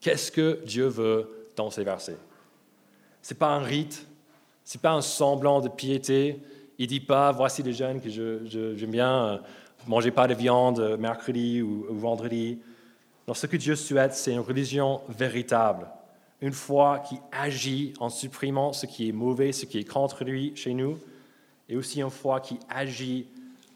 Qu'est-ce 0.00 0.32
que 0.32 0.62
Dieu 0.64 0.86
veut 0.86 1.48
dans 1.56 1.70
ces 1.70 1.84
versets? 1.84 2.16
Ce 3.20 3.34
n'est 3.34 3.38
pas 3.38 3.48
un 3.48 3.62
rite, 3.62 4.06
ce 4.64 4.76
n'est 4.76 4.80
pas 4.80 4.92
un 4.92 5.02
semblant 5.02 5.60
de 5.60 5.68
piété. 5.68 6.40
Il 6.78 6.84
ne 6.84 6.88
dit 6.88 7.00
pas, 7.00 7.32
voici 7.32 7.62
les 7.62 7.72
jeunes 7.72 8.00
que 8.00 8.08
j'aime 8.08 8.90
bien, 8.90 9.26
euh, 9.26 9.38
mangez 9.86 10.10
pas 10.10 10.26
de 10.26 10.34
viande 10.34 10.80
euh, 10.80 10.96
mercredi 10.96 11.62
ou, 11.62 11.86
ou 11.88 11.94
vendredi. 11.94 12.58
Non, 13.28 13.34
ce 13.34 13.46
que 13.46 13.56
Dieu 13.56 13.76
souhaite, 13.76 14.14
c'est 14.14 14.32
une 14.32 14.40
religion 14.40 15.00
véritable, 15.08 15.86
une 16.40 16.52
foi 16.52 16.98
qui 16.98 17.18
agit 17.32 17.94
en 18.00 18.08
supprimant 18.08 18.72
ce 18.72 18.86
qui 18.86 19.08
est 19.08 19.12
mauvais, 19.12 19.52
ce 19.52 19.66
qui 19.66 19.78
est 19.78 19.84
contre 19.84 20.24
lui 20.24 20.52
chez 20.56 20.74
nous, 20.74 20.98
et 21.68 21.76
aussi 21.76 22.00
une 22.00 22.10
foi 22.10 22.40
qui 22.40 22.58
agit 22.68 23.26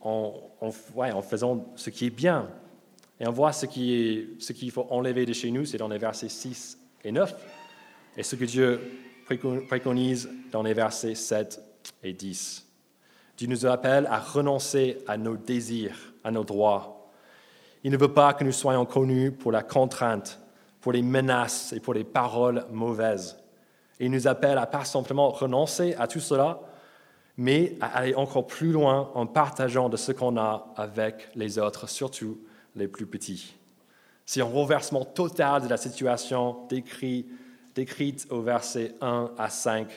en, 0.00 0.34
en 0.60 1.22
faisant 1.22 1.64
ce 1.76 1.90
qui 1.90 2.06
est 2.06 2.10
bien, 2.10 2.48
et 3.20 3.26
on 3.26 3.32
voit 3.32 3.52
ce 3.52 3.66
qu'il 3.66 4.70
faut 4.70 4.86
enlever 4.90 5.26
de 5.26 5.32
chez 5.32 5.50
nous, 5.50 5.64
c'est 5.64 5.78
dans 5.78 5.88
les 5.88 5.98
versets 5.98 6.28
6 6.28 6.78
et 7.04 7.12
9, 7.12 7.34
et 8.16 8.22
ce 8.22 8.36
que 8.36 8.44
Dieu 8.44 8.80
préconise 9.36 10.28
dans 10.50 10.62
les 10.62 10.74
versets 10.74 11.14
7 11.14 11.60
et 12.02 12.12
10. 12.12 12.66
Dieu 13.36 13.48
nous 13.48 13.66
appelle 13.66 14.06
à 14.06 14.18
renoncer 14.18 14.98
à 15.06 15.16
nos 15.16 15.36
désirs, 15.36 16.14
à 16.24 16.30
nos 16.30 16.44
droits. 16.44 17.10
Il 17.84 17.92
ne 17.92 17.96
veut 17.96 18.12
pas 18.12 18.34
que 18.34 18.42
nous 18.42 18.52
soyons 18.52 18.84
connus 18.84 19.30
pour 19.30 19.52
la 19.52 19.62
contrainte, 19.62 20.40
pour 20.80 20.92
les 20.92 21.02
menaces 21.02 21.72
et 21.72 21.80
pour 21.80 21.94
les 21.94 22.04
paroles 22.04 22.64
mauvaises. 22.72 23.38
il 24.00 24.10
nous 24.10 24.26
appelle 24.26 24.58
à 24.58 24.66
pas 24.66 24.84
simplement 24.84 25.30
renoncer 25.30 25.94
à 25.98 26.06
tout 26.06 26.20
cela, 26.20 26.60
mais 27.36 27.76
à 27.80 27.98
aller 27.98 28.14
encore 28.14 28.46
plus 28.46 28.72
loin 28.72 29.10
en 29.14 29.26
partageant 29.26 29.88
de 29.88 29.96
ce 29.96 30.12
qu'on 30.12 30.36
a 30.36 30.72
avec 30.76 31.28
les 31.34 31.58
autres, 31.58 31.88
surtout 31.88 32.40
les 32.74 32.88
plus 32.88 33.06
petits. 33.06 33.54
C'est 34.26 34.40
un 34.40 34.44
renversement 34.44 35.04
total 35.04 35.62
de 35.62 35.68
la 35.68 35.76
situation 35.76 36.66
décrite 36.68 37.28
au 38.30 38.42
verset 38.42 38.94
1 39.00 39.32
à 39.36 39.50
5, 39.50 39.88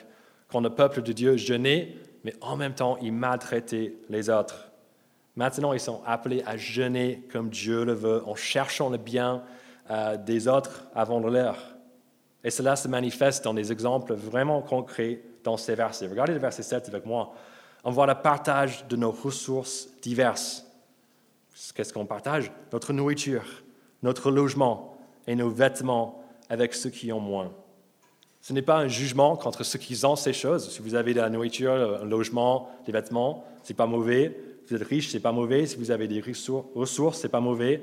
quand 0.48 0.60
le 0.60 0.70
peuple 0.70 1.02
de 1.02 1.12
Dieu 1.12 1.36
jeûnait, 1.36 1.96
mais 2.24 2.34
en 2.40 2.56
même 2.56 2.74
temps, 2.74 2.98
il 3.00 3.12
maltraitait 3.12 3.94
les 4.08 4.30
autres. 4.30 4.70
Maintenant, 5.34 5.72
ils 5.72 5.80
sont 5.80 6.02
appelés 6.06 6.42
à 6.46 6.56
jeûner 6.56 7.26
comme 7.32 7.48
Dieu 7.48 7.84
le 7.84 7.94
veut, 7.94 8.22
en 8.26 8.34
cherchant 8.34 8.90
le 8.90 8.98
bien 8.98 9.42
euh, 9.90 10.16
des 10.16 10.46
autres 10.46 10.84
avant 10.94 11.20
le 11.20 11.30
leur. 11.30 11.56
Et 12.44 12.50
cela 12.50 12.76
se 12.76 12.88
manifeste 12.88 13.44
dans 13.44 13.54
des 13.54 13.72
exemples 13.72 14.14
vraiment 14.14 14.60
concrets 14.62 15.22
dans 15.44 15.56
ces 15.56 15.74
versets. 15.74 16.06
Regardez 16.06 16.34
le 16.34 16.38
verset 16.38 16.62
7 16.62 16.88
avec 16.88 17.06
moi. 17.06 17.34
On 17.84 17.90
voit 17.90 18.06
le 18.06 18.14
partage 18.14 18.86
de 18.88 18.96
nos 18.96 19.10
ressources 19.10 19.88
diverses. 20.02 20.66
Qu'est-ce 21.74 21.92
qu'on 21.92 22.06
partage? 22.06 22.52
Notre 22.72 22.92
nourriture, 22.92 23.44
notre 24.02 24.30
logement 24.30 24.96
et 25.26 25.34
nos 25.34 25.50
vêtements 25.50 26.22
avec 26.48 26.74
ceux 26.74 26.90
qui 26.90 27.12
ont 27.12 27.20
moins. 27.20 27.52
Ce 28.42 28.52
n'est 28.52 28.62
pas 28.62 28.78
un 28.78 28.88
jugement 28.88 29.36
contre 29.36 29.62
ceux 29.62 29.78
qui 29.78 30.04
ont 30.04 30.16
ces 30.16 30.32
choses. 30.32 30.68
Si 30.68 30.82
vous 30.82 30.96
avez 30.96 31.14
de 31.14 31.20
la 31.20 31.30
nourriture, 31.30 32.00
un 32.02 32.04
logement, 32.04 32.68
des 32.84 32.92
vêtements, 32.92 33.44
c'est 33.62 33.74
pas 33.74 33.86
mauvais. 33.86 34.36
Si 34.66 34.74
vous 34.74 34.82
êtes 34.82 34.88
riche, 34.88 35.10
c'est 35.10 35.20
pas 35.20 35.30
mauvais. 35.30 35.64
Si 35.66 35.76
vous 35.76 35.92
avez 35.92 36.08
des 36.08 36.20
ressources, 36.20 37.20
c'est 37.20 37.28
pas 37.28 37.40
mauvais. 37.40 37.82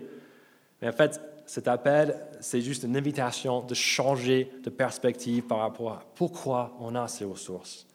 Mais 0.82 0.90
en 0.90 0.92
fait, 0.92 1.22
cet 1.46 1.70
appel, 1.70 2.16
c'est 2.42 2.62
juste 2.62 2.84
une 2.84 2.98
invitation 2.98 3.62
de 3.62 3.74
changer 3.74 4.52
de 4.64 4.70
perspective 4.70 5.44
par 5.44 5.60
rapport 5.60 5.92
à 5.94 6.04
pourquoi 6.14 6.76
on 6.82 6.94
a 6.94 7.08
ces 7.08 7.24
ressources. 7.24 7.88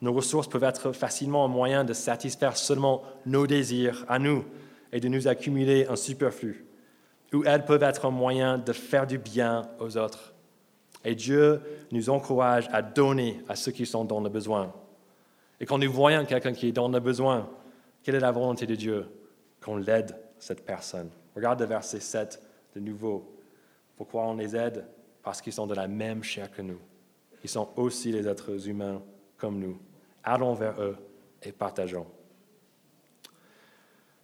Nos 0.00 0.12
ressources 0.12 0.48
peuvent 0.48 0.64
être 0.64 0.90
facilement 0.90 1.44
un 1.44 1.48
moyen 1.48 1.84
de 1.84 1.92
satisfaire 1.92 2.56
seulement 2.56 3.04
nos 3.24 3.46
désirs 3.46 4.04
à 4.08 4.18
nous 4.18 4.44
et 4.92 4.98
de 4.98 5.06
nous 5.06 5.28
accumuler 5.28 5.86
un 5.86 5.94
superflu, 5.94 6.66
ou 7.32 7.44
elles 7.44 7.64
peuvent 7.64 7.84
être 7.84 8.06
un 8.06 8.10
moyen 8.10 8.58
de 8.58 8.72
faire 8.72 9.06
du 9.06 9.18
bien 9.18 9.62
aux 9.78 9.96
autres. 9.96 10.34
Et 11.04 11.14
Dieu 11.14 11.60
nous 11.90 12.10
encourage 12.10 12.68
à 12.72 12.82
donner 12.82 13.42
à 13.48 13.56
ceux 13.56 13.72
qui 13.72 13.86
sont 13.86 14.04
dans 14.04 14.20
le 14.20 14.28
besoin. 14.28 14.72
Et 15.60 15.66
quand 15.66 15.78
nous 15.78 15.90
voyons 15.92 16.24
quelqu'un 16.24 16.52
qui 16.52 16.68
est 16.68 16.72
dans 16.72 16.88
le 16.88 17.00
besoin, 17.00 17.48
quelle 18.02 18.16
est 18.16 18.20
la 18.20 18.32
volonté 18.32 18.66
de 18.66 18.74
Dieu? 18.74 19.06
Qu'on 19.60 19.76
l'aide, 19.76 20.16
cette 20.38 20.64
personne. 20.64 21.10
Regarde 21.36 21.60
le 21.60 21.66
verset 21.66 22.00
7 22.00 22.42
de 22.74 22.80
nouveau. 22.80 23.36
Pourquoi 23.96 24.24
on 24.24 24.34
les 24.34 24.56
aide? 24.56 24.84
Parce 25.22 25.40
qu'ils 25.40 25.52
sont 25.52 25.66
de 25.66 25.74
la 25.74 25.86
même 25.86 26.22
chair 26.22 26.50
que 26.50 26.62
nous. 26.62 26.80
Ils 27.44 27.50
sont 27.50 27.68
aussi 27.76 28.12
les 28.12 28.26
êtres 28.26 28.68
humains 28.68 29.02
comme 29.36 29.58
nous. 29.58 29.78
Allons 30.24 30.54
vers 30.54 30.80
eux 30.80 30.96
et 31.42 31.52
partageons. 31.52 32.06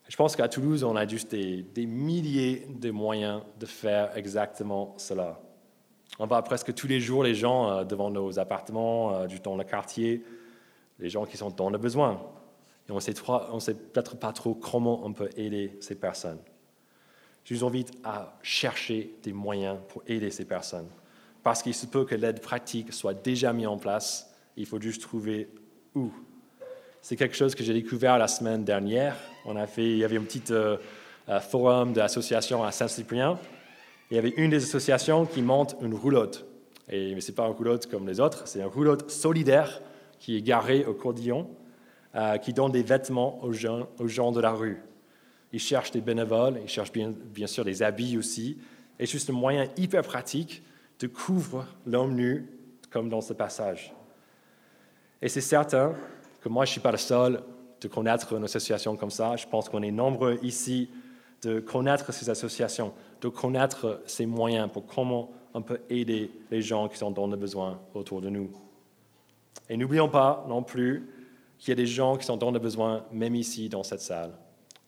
Je 0.09 0.17
pense 0.17 0.35
qu'à 0.35 0.49
Toulouse, 0.49 0.85
on 0.85 0.97
a 0.97 1.07
juste 1.07 1.31
des, 1.33 1.62
des, 1.62 1.87
milliers 1.87 2.67
de 2.69 2.91
moyens 2.91 3.43
de 3.61 3.67
faire 3.67 4.17
exactement 4.17 4.95
cela. 4.97 5.38
On 6.18 6.27
va 6.27 6.42
presque 6.42 6.75
tous 6.75 6.87
les 6.87 7.01
jours, 7.01 7.23
les 7.23 7.35
gens 7.35 7.71
euh, 7.71 7.85
devant 7.85 8.11
nos 8.11 8.38
appartements, 8.38 9.14
euh, 9.14 9.27
dans 9.42 9.57
le 9.57 9.64
quartier, 9.64 10.25
les 10.99 11.11
gens 11.11 11.25
qui 11.27 11.37
sont 11.37 11.51
dans 11.51 11.71
le 11.71 11.79
besoin. 11.79 12.21
Et 12.88 12.92
on 12.92 12.97
ne 12.97 13.01
sait, 13.01 13.75
peut-être 13.75 14.16
pas 14.16 14.33
trop 14.33 14.55
comment 14.55 15.05
on 15.05 15.12
peut 15.12 15.31
aider 15.37 15.77
ces 15.81 15.94
personnes. 15.94 16.38
Je 17.44 17.55
vous 17.55 17.64
invite 17.64 17.92
à 18.03 18.37
chercher 18.42 19.11
des 19.23 19.33
moyens 19.33 19.79
pour 19.88 20.03
aider 20.07 20.31
ces 20.31 20.44
personnes. 20.44 20.88
Parce 21.42 21.62
qu'il 21.62 21.75
se 21.75 21.87
peut 21.87 22.05
que 22.05 22.14
l'aide 22.14 22.40
pratique 22.40 22.92
soit 22.92 23.14
déjà 23.14 23.53
mise 23.53 23.66
en 23.66 23.79
place. 23.79 24.35
Il 24.57 24.66
faut 24.66 24.81
juste 24.81 25.03
trouver 25.03 25.49
où. 25.94 26.11
C'est 27.01 27.16
quelque 27.16 27.37
chose 27.37 27.55
que 27.55 27.62
j'ai 27.62 27.75
découvert 27.75 28.18
la 28.18 28.29
semaine 28.29 28.64
dernière. 28.64 29.16
On 29.44 29.57
a 29.57 29.66
fait, 29.66 29.85
il 29.85 29.99
y 29.99 30.05
avait 30.05 30.18
un 30.18 30.25
petit 30.25 30.42
euh, 30.51 30.77
forum 31.40 31.92
d'associations 31.92 32.64
à 32.64 32.73
Saint-Cyprien. 32.73 33.38
Il 34.11 34.14
y 34.14 34.18
avait 34.18 34.31
une 34.31 34.51
des 34.51 34.62
associations 34.62 35.27
qui 35.27 35.42
monte 35.42 35.77
une 35.83 35.94
roulotte. 35.94 36.47
Et, 36.88 37.14
mais 37.14 37.21
ce 37.21 37.31
n'est 37.31 37.35
pas 37.35 37.47
une 37.47 37.53
roulotte 37.53 37.87
comme 37.87 38.09
les 38.09 38.21
autres, 38.21 38.49
c'est 38.49 38.61
une 38.61 38.66
roulotte 38.66 39.11
solidaire 39.11 39.83
qui 40.18 40.37
est 40.37 40.42
garée 40.42 40.85
au 40.87 40.94
cordillon, 40.94 41.49
euh, 42.14 42.38
qui 42.38 42.53
donne 42.53 42.73
des 42.73 42.83
vêtements 42.83 43.42
aux 43.44 43.53
gens, 43.53 43.88
aux 43.99 44.09
gens 44.09 44.33
de 44.33 44.40
la 44.40 44.53
rue. 44.53 44.83
Ils 45.53 45.61
cherchent 45.61 45.90
des 45.90 46.01
bénévoles, 46.01 46.59
ils 46.62 46.68
cherchent 46.68 46.92
bien, 46.92 47.12
bien 47.12 47.47
sûr 47.47 47.64
des 47.64 47.83
habits 47.83 48.16
aussi. 48.16 48.59
Et 48.99 49.07
c'est 49.07 49.12
juste 49.12 49.31
un 49.31 49.35
moyen 49.35 49.68
hyper 49.77 50.03
pratique 50.03 50.62
de 50.99 51.07
couvrir 51.07 51.77
l'homme 51.87 52.14
nu, 52.14 52.47
comme 52.90 53.09
dans 53.09 53.21
ce 53.21 53.33
passage. 53.33 53.94
Et 55.21 55.29
c'est 55.29 55.40
certain 55.40 55.94
que 56.40 56.49
moi, 56.49 56.64
je 56.64 56.71
ne 56.71 56.73
suis 56.73 56.81
pas 56.81 56.92
le 56.92 56.99
seul 56.99 57.42
de 57.81 57.88
connaître 57.88 58.33
une 58.33 58.44
association 58.44 58.97
comme 58.97 59.11
ça. 59.11 59.37
Je 59.37 59.47
pense 59.47 59.68
qu'on 59.68 59.83
est 59.83 59.90
nombreux 59.90 60.38
ici 60.42 60.90
de 61.42 61.61
connaître 61.61 62.12
ces 62.12 62.31
associations, 62.31 62.92
de 63.20 63.28
connaître 63.28 64.00
ces 64.07 64.26
moyens 64.26 64.70
pour 64.72 64.87
comment 64.87 65.31
on 65.54 65.62
peut 65.62 65.81
aider 65.90 66.31
les 66.50 66.62
gens 66.62 66.88
qui 66.88 66.96
sont 66.98 67.11
dans 67.11 67.26
le 67.26 67.37
besoin 67.37 67.81
autour 67.94 68.20
de 68.20 68.28
nous. 68.28 68.50
Et 69.68 69.76
n'oublions 69.76 70.09
pas 70.09 70.44
non 70.48 70.62
plus 70.62 71.11
qu'il 71.59 71.70
y 71.70 71.72
a 71.72 71.76
des 71.76 71.87
gens 71.87 72.16
qui 72.16 72.24
sont 72.24 72.37
dans 72.37 72.50
le 72.50 72.59
besoin, 72.59 73.04
même 73.12 73.35
ici, 73.35 73.68
dans 73.68 73.83
cette 73.83 74.00
salle. 74.00 74.33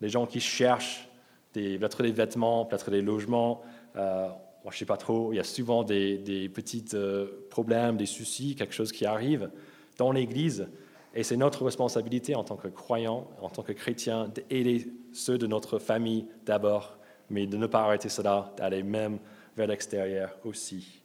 Les 0.00 0.08
gens 0.08 0.26
qui 0.26 0.40
cherchent 0.40 1.08
peut-être 1.52 2.02
des 2.02 2.12
vêtements, 2.12 2.64
peut-être 2.64 2.90
des 2.90 3.02
logements. 3.02 3.62
Euh, 3.96 4.28
je 4.64 4.68
ne 4.68 4.72
sais 4.74 4.84
pas 4.84 4.96
trop, 4.96 5.32
il 5.32 5.36
y 5.36 5.40
a 5.40 5.44
souvent 5.44 5.82
des, 5.82 6.50
petits 6.52 6.84
euh, 6.94 7.46
problèmes, 7.50 7.96
des 7.96 8.06
soucis, 8.06 8.54
quelque 8.54 8.74
chose 8.74 8.92
qui 8.92 9.06
arrive 9.06 9.50
dans 9.96 10.12
l'Église. 10.12 10.68
Et 11.14 11.24
c'est 11.24 11.36
notre 11.36 11.64
responsabilité 11.64 12.34
en 12.34 12.44
tant 12.44 12.56
que 12.56 12.68
croyants, 12.68 13.28
en 13.40 13.48
tant 13.48 13.62
que 13.62 13.72
chrétiens, 13.72 14.28
d'aider 14.28 14.92
ceux 15.12 15.38
de 15.38 15.46
notre 15.46 15.78
famille 15.78 16.26
d'abord, 16.46 16.98
mais 17.30 17.46
de 17.46 17.56
ne 17.56 17.66
pas 17.66 17.82
arrêter 17.82 18.08
cela, 18.08 18.52
d'aller 18.56 18.82
même 18.82 19.18
vers 19.56 19.66
l'extérieur 19.66 20.36
aussi. 20.44 21.00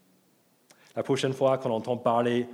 La 0.96 1.04
prochaine 1.04 1.34
fois 1.34 1.58
qu'on 1.58 1.72
entend 1.72 1.98
parler 1.98 2.48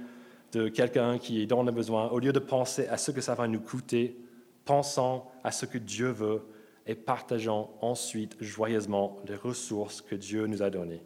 de 0.51 0.67
quelqu'un 0.67 1.17
qui 1.17 1.41
est 1.41 1.45
dans 1.45 1.63
le 1.63 1.71
besoin, 1.71 2.10
au 2.10 2.19
lieu 2.19 2.34
de 2.34 2.39
penser 2.39 2.88
à 2.88 2.97
ce 2.97 3.12
que 3.12 3.21
ça 3.21 3.36
va 3.36 3.47
nous 3.47 3.60
coûter, 3.60 4.17
pensons 4.65 5.23
à 5.43 5.51
ce 5.51 5.65
que 5.65 5.77
Dieu 5.77 6.10
veut 6.10 6.43
et 6.86 6.95
partageons 6.95 7.69
ensuite 7.81 8.36
joyeusement 8.39 9.19
les 9.27 9.36
ressources 9.36 10.01
que 10.01 10.15
Dieu 10.15 10.47
nous 10.47 10.62
a 10.62 10.69
données, 10.69 11.01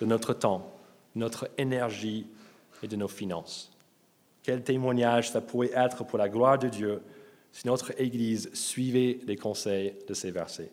de 0.00 0.06
notre 0.06 0.32
temps, 0.32 0.72
notre 1.14 1.50
énergie 1.58 2.26
et 2.82 2.88
de 2.88 2.96
nos 2.96 3.08
finances. 3.08 3.72
Quel 4.42 4.62
témoignage 4.62 5.30
ça 5.30 5.40
pourrait 5.40 5.72
être 5.74 6.04
pour 6.04 6.18
la 6.18 6.28
gloire 6.28 6.58
de 6.58 6.68
Dieu 6.68 7.02
si 7.52 7.66
notre 7.66 8.00
Église 8.00 8.50
suivait 8.54 9.18
les 9.26 9.36
conseils 9.36 9.94
de 10.06 10.14
ces 10.14 10.30
versets. 10.30 10.70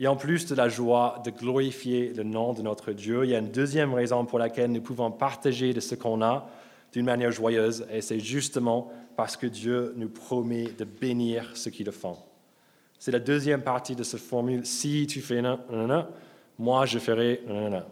Et 0.00 0.06
en 0.06 0.16
plus 0.16 0.46
de 0.46 0.54
la 0.54 0.68
joie 0.68 1.20
de 1.24 1.30
glorifier 1.30 2.12
le 2.14 2.22
nom 2.22 2.52
de 2.52 2.62
notre 2.62 2.92
Dieu, 2.92 3.24
il 3.24 3.30
y 3.30 3.34
a 3.34 3.38
une 3.38 3.50
deuxième 3.50 3.94
raison 3.94 4.24
pour 4.24 4.38
laquelle 4.38 4.70
nous 4.70 4.80
pouvons 4.80 5.10
partager 5.10 5.72
de 5.72 5.80
ce 5.80 5.96
qu'on 5.96 6.22
a 6.22 6.48
d'une 6.92 7.04
manière 7.04 7.32
joyeuse, 7.32 7.84
et 7.92 8.00
c'est 8.00 8.20
justement 8.20 8.90
parce 9.16 9.36
que 9.36 9.46
Dieu 9.46 9.92
nous 9.96 10.08
promet 10.08 10.68
de 10.78 10.84
bénir 10.84 11.50
ceux 11.54 11.70
qui 11.70 11.84
le 11.84 11.90
font. 11.90 12.16
C'est 12.98 13.10
la 13.10 13.18
deuxième 13.18 13.62
partie 13.62 13.94
de 13.94 14.02
cette 14.02 14.20
formule. 14.20 14.64
Si 14.64 15.06
tu 15.06 15.20
fais 15.20 15.42
nanana, 15.42 16.08
moi 16.58 16.86
je 16.86 16.98
ferai 16.98 17.42
nanana. 17.46 17.86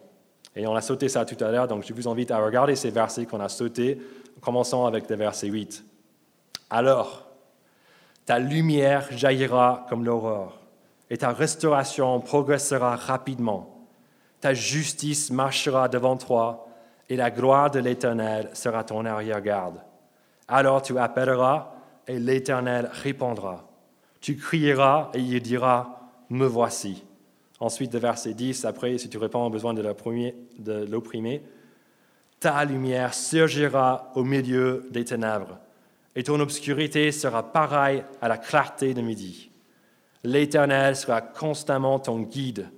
Et 0.55 0.67
on 0.67 0.75
a 0.75 0.81
sauté 0.81 1.09
ça 1.09 1.25
tout 1.25 1.43
à 1.45 1.51
l'heure, 1.51 1.69
donc 1.69 1.85
je 1.87 1.93
vous 1.93 2.09
invite 2.09 2.31
à 2.31 2.39
regarder 2.39 2.77
ces 2.77 2.91
versets 2.91 3.27
qu'on 3.27 3.41
a 3.41 3.49
sautés, 3.49 4.01
commençant 4.41 4.87
avec 4.87 5.11
le 5.11 5.17
verset 5.17 5.49
8. 5.49 5.85
Alors, 6.71 7.27
ta 8.25 8.39
lumière 8.39 9.07
jaillira 9.11 9.87
comme 9.89 10.05
l'aurore, 10.05 10.59
et 11.11 11.19
ta 11.19 11.33
restauration 11.33 12.21
progressera 12.21 12.97
rapidement. 12.97 13.87
Ta 14.41 14.55
justice 14.55 15.31
marchera 15.31 15.89
devant 15.89 16.17
toi, 16.17 16.69
et 17.09 17.17
la 17.17 17.31
gloire 17.31 17.71
de 17.71 17.79
l'Éternel 17.79 18.51
sera 18.53 18.85
ton 18.85 19.05
arrière-garde. 19.05 19.81
Alors 20.49 20.83
tu 20.83 20.99
appelleras, 20.99 21.73
et 22.09 22.19
l'Éternel 22.19 22.91
répondra. 22.93 23.69
Tu 24.21 24.37
crieras, 24.37 25.11
et 25.15 25.21
il 25.21 25.41
dira, 25.41 26.11
me 26.31 26.47
voici. 26.47 27.05
Ensuite, 27.61 27.93
de 27.93 27.99
verset 27.99 28.35
10, 28.35 28.65
après, 28.65 28.99
si 28.99 29.09
tu 29.09 29.19
réponds 29.19 29.47
aux 29.47 29.51
besoins 29.51 29.75
de 29.75 29.83
l'opprimé, 29.83 31.43
ta 32.41 32.65
lumière 32.65 33.15
surgira 33.15 34.13
au 34.15 34.25
milieu 34.25 34.87
des 34.91 35.05
ténèbres, 35.05 35.59
et 36.15 36.23
ton 36.23 36.39
obscurité 36.41 37.13
sera 37.13 37.53
pareille 37.53 38.05
à 38.21 38.29
la 38.29 38.37
clarté 38.37 38.95
de 38.95 39.01
midi. 39.01 39.51
L'Éternel 40.27 40.97
sera 40.97 41.21
constamment 41.21 42.01
ton 42.01 42.19
guide. 42.19 42.69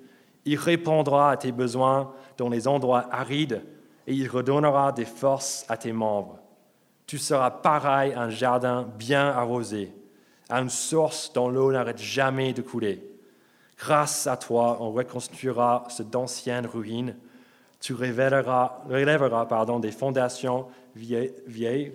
Il 0.45 0.59
répondra 0.59 1.31
à 1.31 1.37
tes 1.39 1.51
besoins 1.51 2.13
dans 2.37 2.51
les 2.51 2.69
endroits 2.69 3.07
arides, 3.11 3.63
et 4.07 4.13
il 4.13 4.29
redonnera 4.29 4.93
des 4.93 5.07
forces 5.07 5.65
à 5.67 5.79
tes 5.79 5.93
membres. 5.93 6.39
Tu 7.07 7.17
seras 7.17 7.51
pareil 7.51 8.13
à 8.13 8.25
un 8.25 8.29
jardin 8.29 8.87
bien 8.99 9.29
arrosé, 9.29 9.91
à 10.51 10.61
une 10.61 10.69
source 10.69 11.33
dont 11.33 11.49
l'eau 11.49 11.73
n'arrête 11.73 11.97
jamais 11.97 12.53
de 12.53 12.61
couler. 12.61 13.03
Grâce 13.79 14.27
à 14.27 14.37
toi, 14.37 14.77
on 14.81 14.93
reconstruira 14.93 15.89
d'anciennes 16.01 16.67
ruines. 16.67 17.17
Tu 17.81 17.95
relèveras, 17.95 18.83
des 19.81 19.93
fondations 19.93 20.67
vieilles, 20.95 21.93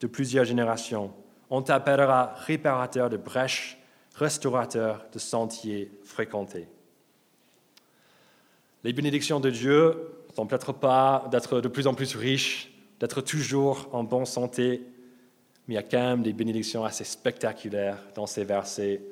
de 0.00 0.06
plusieurs 0.06 0.46
générations. 0.46 1.10
On 1.50 1.60
t'appellera 1.60 2.32
réparateur 2.46 3.10
de 3.10 3.18
brèches, 3.18 3.75
restaurateur 4.16 5.06
de 5.12 5.18
sentiers 5.18 5.90
fréquentés. 6.02 6.66
Les 8.82 8.92
bénédictions 8.92 9.40
de 9.40 9.50
Dieu 9.50 9.94
ne 10.30 10.34
sont 10.34 10.46
peut-être 10.46 10.72
pas 10.72 11.28
d'être 11.30 11.60
de 11.60 11.68
plus 11.68 11.86
en 11.86 11.94
plus 11.94 12.14
riches, 12.16 12.72
d'être 12.98 13.20
toujours 13.20 13.88
en 13.92 14.04
bonne 14.04 14.26
santé, 14.26 14.82
mais 15.66 15.74
il 15.74 15.76
y 15.76 15.78
a 15.78 15.82
quand 15.82 16.02
même 16.02 16.22
des 16.22 16.32
bénédictions 16.32 16.84
assez 16.84 17.04
spectaculaires 17.04 17.98
dans 18.14 18.26
ces 18.26 18.44
versets 18.44 19.02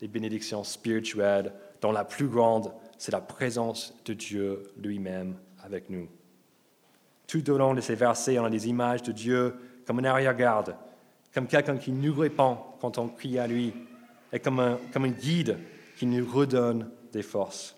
des 0.00 0.08
bénédictions 0.08 0.62
spirituelles, 0.64 1.52
dont 1.80 1.92
la 1.92 2.04
plus 2.04 2.28
grande, 2.28 2.72
c'est 2.98 3.12
la 3.12 3.20
présence 3.20 3.94
de 4.04 4.12
Dieu 4.12 4.70
lui-même 4.80 5.36
avec 5.64 5.90
nous. 5.90 6.08
Tout 7.26 7.50
au 7.50 7.58
long 7.58 7.74
de 7.74 7.80
ces 7.80 7.96
versets, 7.96 8.38
on 8.38 8.44
a 8.44 8.50
des 8.50 8.68
images 8.68 9.02
de 9.02 9.12
Dieu 9.12 9.54
comme 9.86 9.98
un 9.98 10.04
arrière-garde, 10.04 10.76
comme 11.34 11.46
quelqu'un 11.46 11.76
qui 11.76 11.92
nous 11.92 12.14
répond 12.14 12.58
quand 12.80 12.98
on 12.98 13.08
crie 13.08 13.38
à 13.38 13.46
lui, 13.46 13.72
et 14.32 14.40
comme 14.40 14.60
un, 14.60 15.08
guide 15.08 15.58
qui 15.96 16.06
nous 16.06 16.26
redonne 16.30 16.90
des 17.12 17.22
forces. 17.22 17.76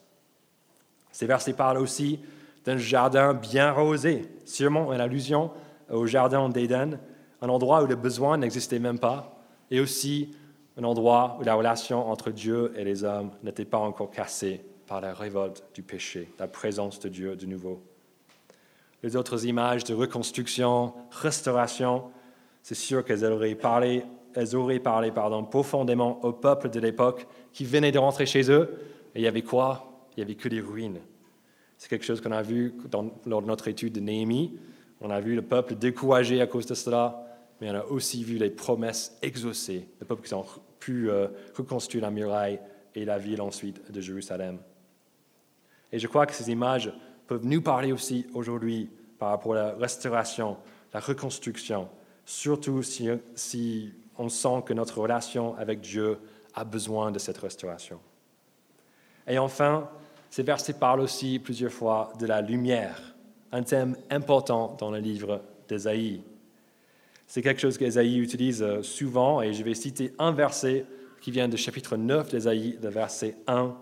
Ces 1.12 1.26
versets 1.26 1.52
parlent 1.52 1.78
aussi 1.78 2.20
d'un 2.64 2.76
jardin 2.76 3.34
bien 3.34 3.68
arrosé, 3.68 4.28
sûrement 4.44 4.92
une 4.92 5.00
allusion 5.00 5.50
au 5.90 6.06
jardin 6.06 6.48
d'Éden, 6.48 6.98
un 7.40 7.48
endroit 7.48 7.82
où 7.82 7.86
le 7.86 7.96
besoin 7.96 8.36
n'existait 8.36 8.78
même 8.78 8.98
pas, 8.98 9.40
et 9.70 9.80
aussi 9.80 10.34
un 10.76 10.84
endroit 10.84 11.36
où 11.40 11.44
la 11.44 11.54
relation 11.54 12.10
entre 12.10 12.30
Dieu 12.30 12.72
et 12.76 12.84
les 12.84 13.04
hommes 13.04 13.30
n'était 13.42 13.64
pas 13.64 13.78
encore 13.78 14.10
cassée 14.10 14.62
par 14.86 15.00
la 15.00 15.14
révolte 15.14 15.64
du 15.74 15.82
péché, 15.82 16.32
la 16.38 16.48
présence 16.48 17.00
de 17.00 17.08
Dieu 17.08 17.36
de 17.36 17.46
nouveau. 17.46 17.82
Les 19.02 19.16
autres 19.16 19.46
images 19.46 19.84
de 19.84 19.94
reconstruction, 19.94 20.92
restauration, 21.10 22.10
c'est 22.62 22.74
sûr 22.74 23.04
qu'elles 23.04 23.24
auraient 23.24 23.54
parlé, 23.54 24.04
elles 24.34 24.56
auraient 24.56 24.80
parlé 24.80 25.10
pardon, 25.10 25.44
profondément 25.44 26.24
au 26.24 26.32
peuple 26.32 26.70
de 26.70 26.80
l'époque 26.80 27.26
qui 27.52 27.64
venait 27.64 27.92
de 27.92 27.98
rentrer 27.98 28.26
chez 28.26 28.50
eux. 28.50 28.78
Et 29.14 29.20
il 29.20 29.22
y 29.22 29.26
avait 29.26 29.42
quoi? 29.42 30.06
Il 30.16 30.20
n'y 30.20 30.24
avait 30.24 30.34
que 30.34 30.48
des 30.48 30.60
ruines. 30.60 31.00
C'est 31.76 31.88
quelque 31.88 32.04
chose 32.04 32.20
qu'on 32.20 32.32
a 32.32 32.42
vu 32.42 32.74
lors 33.26 33.42
de 33.42 33.46
notre 33.46 33.68
étude 33.68 33.94
de 33.94 34.00
Néhémie. 34.00 34.58
On 35.00 35.10
a 35.10 35.20
vu 35.20 35.34
le 35.34 35.42
peuple 35.42 35.74
découragé 35.76 36.40
à 36.40 36.46
cause 36.46 36.66
de 36.66 36.74
cela, 36.74 37.24
mais 37.60 37.70
on 37.70 37.74
a 37.74 37.84
aussi 37.84 38.22
vu 38.22 38.36
les 38.36 38.50
promesses 38.50 39.16
exaucées, 39.22 39.88
le 39.98 40.06
peuple 40.06 40.26
qui 40.26 40.34
a 40.34 40.42
pu 40.78 41.10
euh, 41.10 41.28
reconstruire 41.54 42.02
la 42.02 42.10
muraille 42.10 42.60
et 42.94 43.04
la 43.04 43.18
ville 43.18 43.40
ensuite 43.40 43.90
de 43.90 44.00
Jérusalem. 44.00 44.58
Et 45.92 45.98
je 45.98 46.06
crois 46.06 46.26
que 46.26 46.34
ces 46.34 46.50
images 46.50 46.92
peuvent 47.26 47.46
nous 47.46 47.62
parler 47.62 47.92
aussi 47.92 48.26
aujourd'hui 48.34 48.90
par 49.18 49.30
rapport 49.30 49.54
à 49.54 49.56
la 49.56 49.74
restauration, 49.74 50.56
la 50.92 51.00
reconstruction, 51.00 51.88
surtout 52.24 52.82
si, 52.82 53.08
si 53.34 53.92
on 54.20 54.28
sent 54.28 54.62
que 54.66 54.74
notre 54.74 55.00
relation 55.00 55.56
avec 55.56 55.80
Dieu 55.80 56.18
a 56.54 56.64
besoin 56.64 57.10
de 57.10 57.18
cette 57.18 57.38
restauration. 57.38 57.98
Et 59.26 59.38
enfin, 59.38 59.88
ces 60.28 60.42
versets 60.42 60.74
parlent 60.74 61.00
aussi 61.00 61.38
plusieurs 61.38 61.72
fois 61.72 62.12
de 62.20 62.26
la 62.26 62.42
lumière, 62.42 63.14
un 63.50 63.62
thème 63.62 63.96
important 64.10 64.76
dans 64.78 64.90
le 64.90 64.98
livre 64.98 65.40
d'Ésaïe. 65.68 66.22
C'est 67.26 67.40
quelque 67.40 67.62
chose 67.62 67.78
qu'Ésaïe 67.78 68.18
utilise 68.18 68.62
euh, 68.62 68.82
souvent 68.82 69.40
et 69.40 69.54
je 69.54 69.62
vais 69.62 69.74
citer 69.74 70.12
un 70.18 70.32
verset 70.32 70.84
qui 71.22 71.30
vient 71.30 71.48
du 71.48 71.56
chapitre 71.56 71.96
9 71.96 72.28
d'Ésaïe, 72.28 72.78
le 72.82 72.88
verset 72.90 73.36
1. 73.46 73.74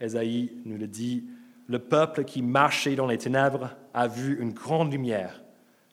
Ésaïe 0.00 0.52
nous 0.64 0.78
le 0.78 0.86
dit, 0.86 1.24
Le 1.66 1.80
peuple 1.80 2.24
qui 2.24 2.40
marchait 2.40 2.94
dans 2.94 3.06
les 3.06 3.18
ténèbres 3.18 3.70
a 3.94 4.06
vu 4.06 4.40
une 4.40 4.52
grande 4.52 4.92
lumière. 4.92 5.42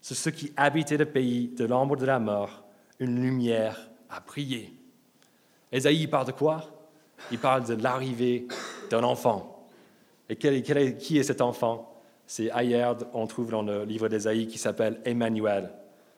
C'est 0.01 0.15
ceux 0.15 0.31
qui 0.31 0.51
habitaient 0.57 0.97
le 0.97 1.05
pays 1.05 1.47
de 1.47 1.65
l'ombre 1.65 1.95
de 1.95 2.05
la 2.05 2.19
mort, 2.19 2.63
une 2.99 3.21
lumière 3.21 3.89
a 4.09 4.19
brillé. 4.19 4.73
Ésaïe 5.71 6.07
parle 6.07 6.27
de 6.27 6.31
quoi? 6.31 6.63
Il 7.31 7.39
parle 7.39 7.65
de 7.65 7.81
l'arrivée 7.81 8.47
d'un 8.89 9.03
enfant. 9.03 9.67
Et 10.29 10.35
qui 10.35 11.17
est 11.17 11.23
cet 11.23 11.41
enfant? 11.41 11.89
C'est 12.25 12.49
ailleurs, 12.51 12.97
on 13.13 13.27
trouve 13.27 13.51
dans 13.51 13.63
le 13.63 13.83
livre 13.83 14.07
d'Ésaïe 14.07 14.47
qui 14.47 14.57
s'appelle 14.57 14.99
Emmanuel, 15.05 15.71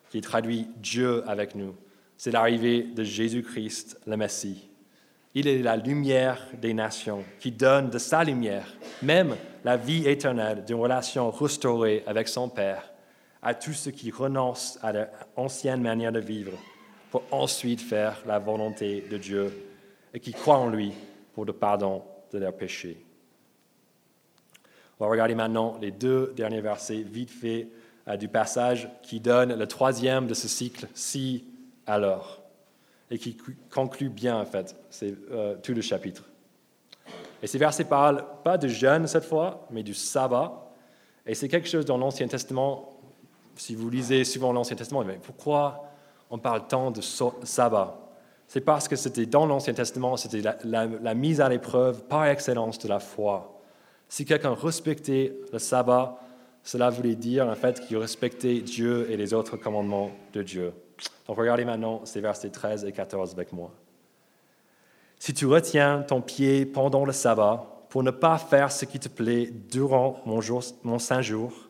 qui 0.10 0.22
traduit 0.22 0.68
Dieu 0.78 1.24
avec 1.28 1.56
nous. 1.56 1.76
C'est 2.18 2.32
l'arrivée 2.32 2.84
de 2.84 3.04
Jésus-Christ, 3.04 4.00
le 4.06 4.16
Messie. 4.16 4.70
Il 5.34 5.48
est 5.48 5.62
la 5.62 5.76
lumière 5.76 6.48
des 6.62 6.74
nations 6.74 7.24
qui 7.40 7.52
donne 7.52 7.90
de 7.90 7.98
sa 7.98 8.24
lumière, 8.24 8.68
même 9.02 9.36
la 9.66 9.76
vie 9.76 10.08
éternelle 10.08 10.64
d'une 10.64 10.78
relation 10.78 11.30
restaurée 11.30 12.04
avec 12.08 12.28
son 12.30 12.48
Père, 12.48 12.90
à 13.46 13.54
tous 13.54 13.74
ceux 13.74 13.92
qui 13.92 14.10
renoncent 14.10 14.80
à 14.82 14.92
l'ancienne 15.38 15.82
manière 15.82 16.12
de 16.12 16.20
vivre 16.20 16.58
pour 17.12 17.22
ensuite 17.32 17.80
faire 17.80 18.22
la 18.26 18.40
volonté 18.40 19.06
de 19.10 19.18
Dieu 19.18 19.54
et 20.14 20.20
qui 20.20 20.34
croient 20.34 20.58
en 20.58 20.68
lui 20.68 20.92
pour 21.34 21.46
le 21.46 21.54
pardon 21.54 22.02
de 22.34 22.40
leurs 22.40 22.56
péchés. 22.58 22.98
On 25.00 25.06
va 25.06 25.12
regarder 25.12 25.36
maintenant 25.36 25.78
les 25.80 25.92
deux 25.92 26.34
derniers 26.36 26.62
versets 26.62 27.04
vite 27.04 27.30
fait 27.30 27.68
euh, 28.08 28.18
du 28.18 28.28
passage 28.28 28.90
qui 29.04 29.20
donne 29.20 29.56
le 29.56 29.68
troisième 29.68 30.26
de 30.26 30.34
ce 30.34 30.48
cycle, 30.48 30.88
si 30.96 31.46
alors, 31.86 32.42
et 33.12 33.20
qui 33.20 33.38
conclut 33.70 34.10
bien 34.10 34.38
en 34.38 34.46
fait 34.46 34.76
euh, 35.04 35.56
tout 35.62 35.74
le 35.74 35.82
chapitre. 35.82 36.24
Et 37.44 37.48
ces 37.48 37.60
versets 37.60 37.84
parlent 37.84 38.26
pas 38.44 38.58
de 38.58 38.68
jeûne 38.68 39.06
cette 39.06 39.26
fois, 39.26 39.68
mais 39.70 39.84
du 39.84 39.94
sabbat. 39.94 40.72
Et 41.28 41.36
c'est 41.36 41.48
quelque 41.48 41.68
chose 41.68 41.86
dans 41.86 41.98
l'Ancien 41.98 42.28
Testament, 42.28 42.95
si 43.56 43.76
vous 43.76 43.90
lisez 43.90 44.24
souvent 44.24 44.54
l'Ancien 44.54 44.76
Testament, 44.76 45.04
mais 45.04 45.20
pourquoi 45.22 45.86
on 46.30 46.38
parle 46.38 46.68
tant 46.68 46.92
de 46.92 47.02
sabbat? 47.02 47.98
C'est 48.48 48.62
parce 48.62 48.88
que 48.88 48.96
c'était 48.96 49.26
dans 49.26 49.46
l'Ancien 49.46 49.74
Testament, 49.74 50.18
c'était 50.18 50.42
la, 50.64 51.14
mise 51.14 51.42
à 51.42 51.50
l'épreuve 51.50 52.04
par 52.04 52.26
excellence 52.26 52.78
de 52.80 52.88
la 52.88 53.00
foi. 53.00 53.60
Si 54.08 54.24
quelqu'un 54.24 54.54
respectait 54.54 55.34
le 55.52 55.60
sabbat, 55.60 56.20
cela 56.64 56.90
voulait 56.90 57.16
dire 57.16 57.48
en 57.48 57.56
fait 57.56 57.80
qu'il 57.82 57.98
respectait 57.98 58.60
Dieu 58.62 59.10
et 59.10 59.18
les 59.18 59.34
autres 59.34 59.58
commandements 59.58 60.12
de 60.34 60.44
Dieu. 60.44 60.74
Donc 61.28 61.38
regardez 61.38 61.66
maintenant 61.66 62.02
ces 62.06 62.22
versets 62.22 62.50
13 62.50 62.86
et 62.86 62.92
14 62.92 63.34
avec 63.34 63.52
moi. 63.52 63.72
Si 65.20 65.34
tu 65.34 65.48
retiens 65.48 66.04
ton 66.04 66.22
pied 66.22 66.66
pendant 66.66 67.06
le 67.06 67.14
sabbat 67.14 67.66
pour 67.90 68.04
ne 68.04 68.12
pas 68.12 68.38
faire 68.38 68.72
ce 68.72 68.86
qui 68.86 69.00
te 69.00 69.10
plaît 69.10 69.52
durant 69.70 70.22
mon, 70.26 70.42
jour, 70.42 70.64
mon 70.84 71.00
saint 71.00 71.22
jour, 71.22 71.65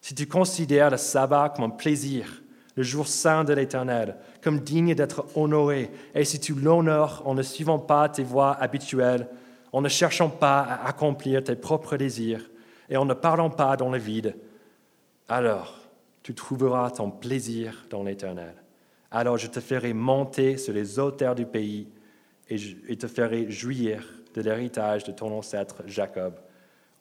si 0.00 0.14
tu 0.14 0.26
considères 0.26 0.90
le 0.90 0.96
sabbat 0.96 1.50
comme 1.50 1.64
un 1.64 1.70
plaisir, 1.70 2.42
le 2.76 2.82
jour 2.82 3.08
saint 3.08 3.44
de 3.44 3.52
l'Éternel, 3.52 4.16
comme 4.42 4.60
digne 4.60 4.94
d'être 4.94 5.26
honoré, 5.34 5.90
et 6.14 6.24
si 6.24 6.38
tu 6.38 6.54
l'honores 6.54 7.22
en 7.24 7.34
ne 7.34 7.42
suivant 7.42 7.78
pas 7.78 8.08
tes 8.08 8.22
voies 8.22 8.54
habituelles, 8.54 9.28
en 9.72 9.82
ne 9.82 9.88
cherchant 9.88 10.30
pas 10.30 10.60
à 10.60 10.88
accomplir 10.88 11.42
tes 11.42 11.56
propres 11.56 11.96
désirs, 11.96 12.48
et 12.88 12.96
en 12.96 13.04
ne 13.04 13.14
parlant 13.14 13.50
pas 13.50 13.76
dans 13.76 13.90
le 13.90 13.98
vide, 13.98 14.36
alors 15.28 15.74
tu 16.22 16.34
trouveras 16.34 16.90
ton 16.90 17.10
plaisir 17.10 17.86
dans 17.90 18.02
l'Éternel. 18.02 18.54
Alors 19.10 19.38
je 19.38 19.46
te 19.46 19.60
ferai 19.60 19.92
monter 19.92 20.56
sur 20.56 20.72
les 20.72 20.98
hauteurs 20.98 21.34
du 21.34 21.46
pays 21.46 21.88
et, 22.48 22.96
te 22.96 23.06
ferai 23.06 23.50
jouir 23.50 24.06
de 24.34 24.40
l'héritage 24.40 25.04
de 25.04 25.12
ton 25.12 25.36
ancêtre 25.36 25.82
Jacob. 25.86 26.34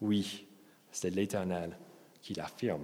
Oui, 0.01 0.47
c'est 0.91 1.10
l'Éternel 1.10 1.77
qui 2.27 2.33
l'affirme. 2.33 2.83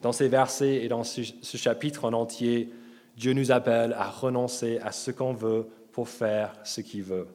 Dans 0.00 0.12
ces 0.12 0.28
versets 0.28 0.76
et 0.76 0.88
dans 0.88 1.04
ce, 1.04 1.22
chapitre 1.42 2.06
en 2.06 2.14
entier, 2.14 2.70
Dieu 3.18 3.34
nous 3.34 3.52
appelle 3.52 3.92
à 3.92 4.08
renoncer 4.08 4.78
à 4.78 4.90
ce 4.90 5.10
qu'on 5.10 5.34
veut 5.34 5.68
pour 5.92 6.08
faire 6.08 6.54
ce 6.64 6.80
qu'il 6.80 7.02
veut. 7.02 7.28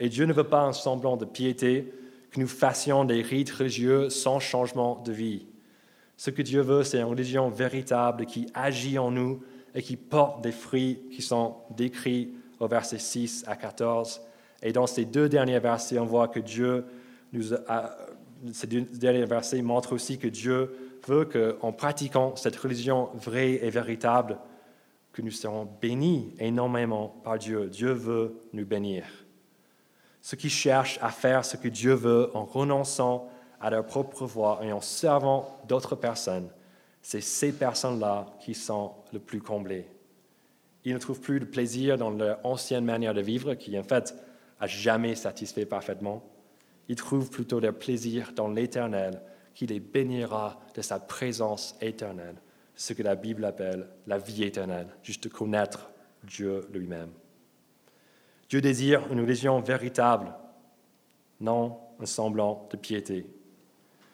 Et 0.00 0.08
Dieu 0.08 0.26
ne 0.26 0.32
veut 0.32 0.48
pas 0.48 0.62
un 0.62 0.72
semblant 0.72 1.16
de 1.16 1.24
piété, 1.24 1.92
que 2.32 2.40
nous 2.40 2.48
fassions 2.48 3.04
des 3.04 3.22
rites 3.22 3.52
religieux 3.52 4.10
sans 4.10 4.40
changement 4.40 5.00
de 5.04 5.12
vie. 5.12 5.46
Ce 6.16 6.30
que 6.30 6.42
Dieu 6.42 6.62
veut, 6.62 6.82
c'est 6.82 6.98
une 6.98 7.04
religion 7.04 7.48
véritable 7.48 8.26
qui 8.26 8.48
agit 8.54 8.98
en 8.98 9.12
nous 9.12 9.40
et 9.72 9.82
qui 9.82 9.96
porte 9.96 10.42
des 10.42 10.50
fruits 10.50 10.98
qui 11.12 11.22
sont 11.22 11.58
décrits 11.70 12.32
au 12.58 12.66
verset 12.66 12.98
6 12.98 13.44
à 13.46 13.54
14. 13.54 14.20
Et 14.62 14.72
dans 14.72 14.88
ces 14.88 15.04
deux 15.04 15.28
derniers 15.28 15.60
versets, 15.60 16.00
on 16.00 16.06
voit 16.06 16.26
que 16.26 16.40
Dieu 16.40 16.84
nous 17.32 17.54
a, 17.54 17.96
ces 18.52 18.66
derniers 18.66 19.24
versets 19.24 19.62
montrent 19.62 19.92
aussi 19.92 20.18
que 20.18 20.28
Dieu 20.28 20.98
veut 21.06 21.24
qu'en 21.24 21.72
pratiquant 21.72 22.36
cette 22.36 22.56
religion 22.56 23.10
vraie 23.14 23.54
et 23.64 23.70
véritable, 23.70 24.38
que 25.12 25.22
nous 25.22 25.30
serons 25.30 25.66
bénis 25.80 26.34
énormément 26.38 27.08
par 27.24 27.38
Dieu. 27.38 27.68
Dieu 27.68 27.92
veut 27.92 28.36
nous 28.52 28.66
bénir. 28.66 29.04
Ceux 30.20 30.36
qui 30.36 30.50
cherchent 30.50 30.98
à 31.00 31.10
faire 31.10 31.44
ce 31.44 31.56
que 31.56 31.68
Dieu 31.68 31.94
veut 31.94 32.30
en 32.34 32.44
renonçant 32.44 33.30
à 33.60 33.70
leur 33.70 33.86
propre 33.86 34.26
voie 34.26 34.60
et 34.62 34.72
en 34.72 34.80
servant 34.80 35.58
d'autres 35.68 35.96
personnes, 35.96 36.50
c'est 37.00 37.20
ces 37.20 37.52
personnes-là 37.52 38.26
qui 38.40 38.52
sont 38.52 38.92
le 39.12 39.20
plus 39.20 39.40
comblées. 39.40 39.86
Ils 40.84 40.92
ne 40.92 40.98
trouvent 40.98 41.20
plus 41.20 41.40
de 41.40 41.44
plaisir 41.44 41.96
dans 41.96 42.10
leur 42.10 42.38
ancienne 42.44 42.84
manière 42.84 43.14
de 43.14 43.20
vivre, 43.20 43.54
qui 43.54 43.78
en 43.78 43.82
fait 43.82 44.14
a 44.60 44.66
jamais 44.66 45.14
satisfait 45.14 45.66
parfaitement. 45.66 46.22
Ils 46.88 46.96
trouvent 46.96 47.30
plutôt 47.30 47.60
leur 47.60 47.74
plaisir 47.74 48.32
dans 48.34 48.48
l'éternel, 48.48 49.20
qui 49.54 49.66
les 49.66 49.80
bénira 49.80 50.60
de 50.74 50.82
sa 50.82 50.98
présence 50.98 51.76
éternelle, 51.80 52.36
ce 52.74 52.92
que 52.92 53.02
la 53.02 53.14
Bible 53.14 53.44
appelle 53.44 53.88
la 54.06 54.18
vie 54.18 54.44
éternelle, 54.44 54.88
juste 55.02 55.28
connaître 55.30 55.90
Dieu 56.24 56.66
lui-même. 56.72 57.10
Dieu 58.48 58.60
désire 58.60 59.10
une 59.10 59.20
religion 59.20 59.60
véritable, 59.60 60.32
non 61.40 61.78
un 61.98 62.06
semblant 62.06 62.68
de 62.70 62.76
piété. 62.76 63.26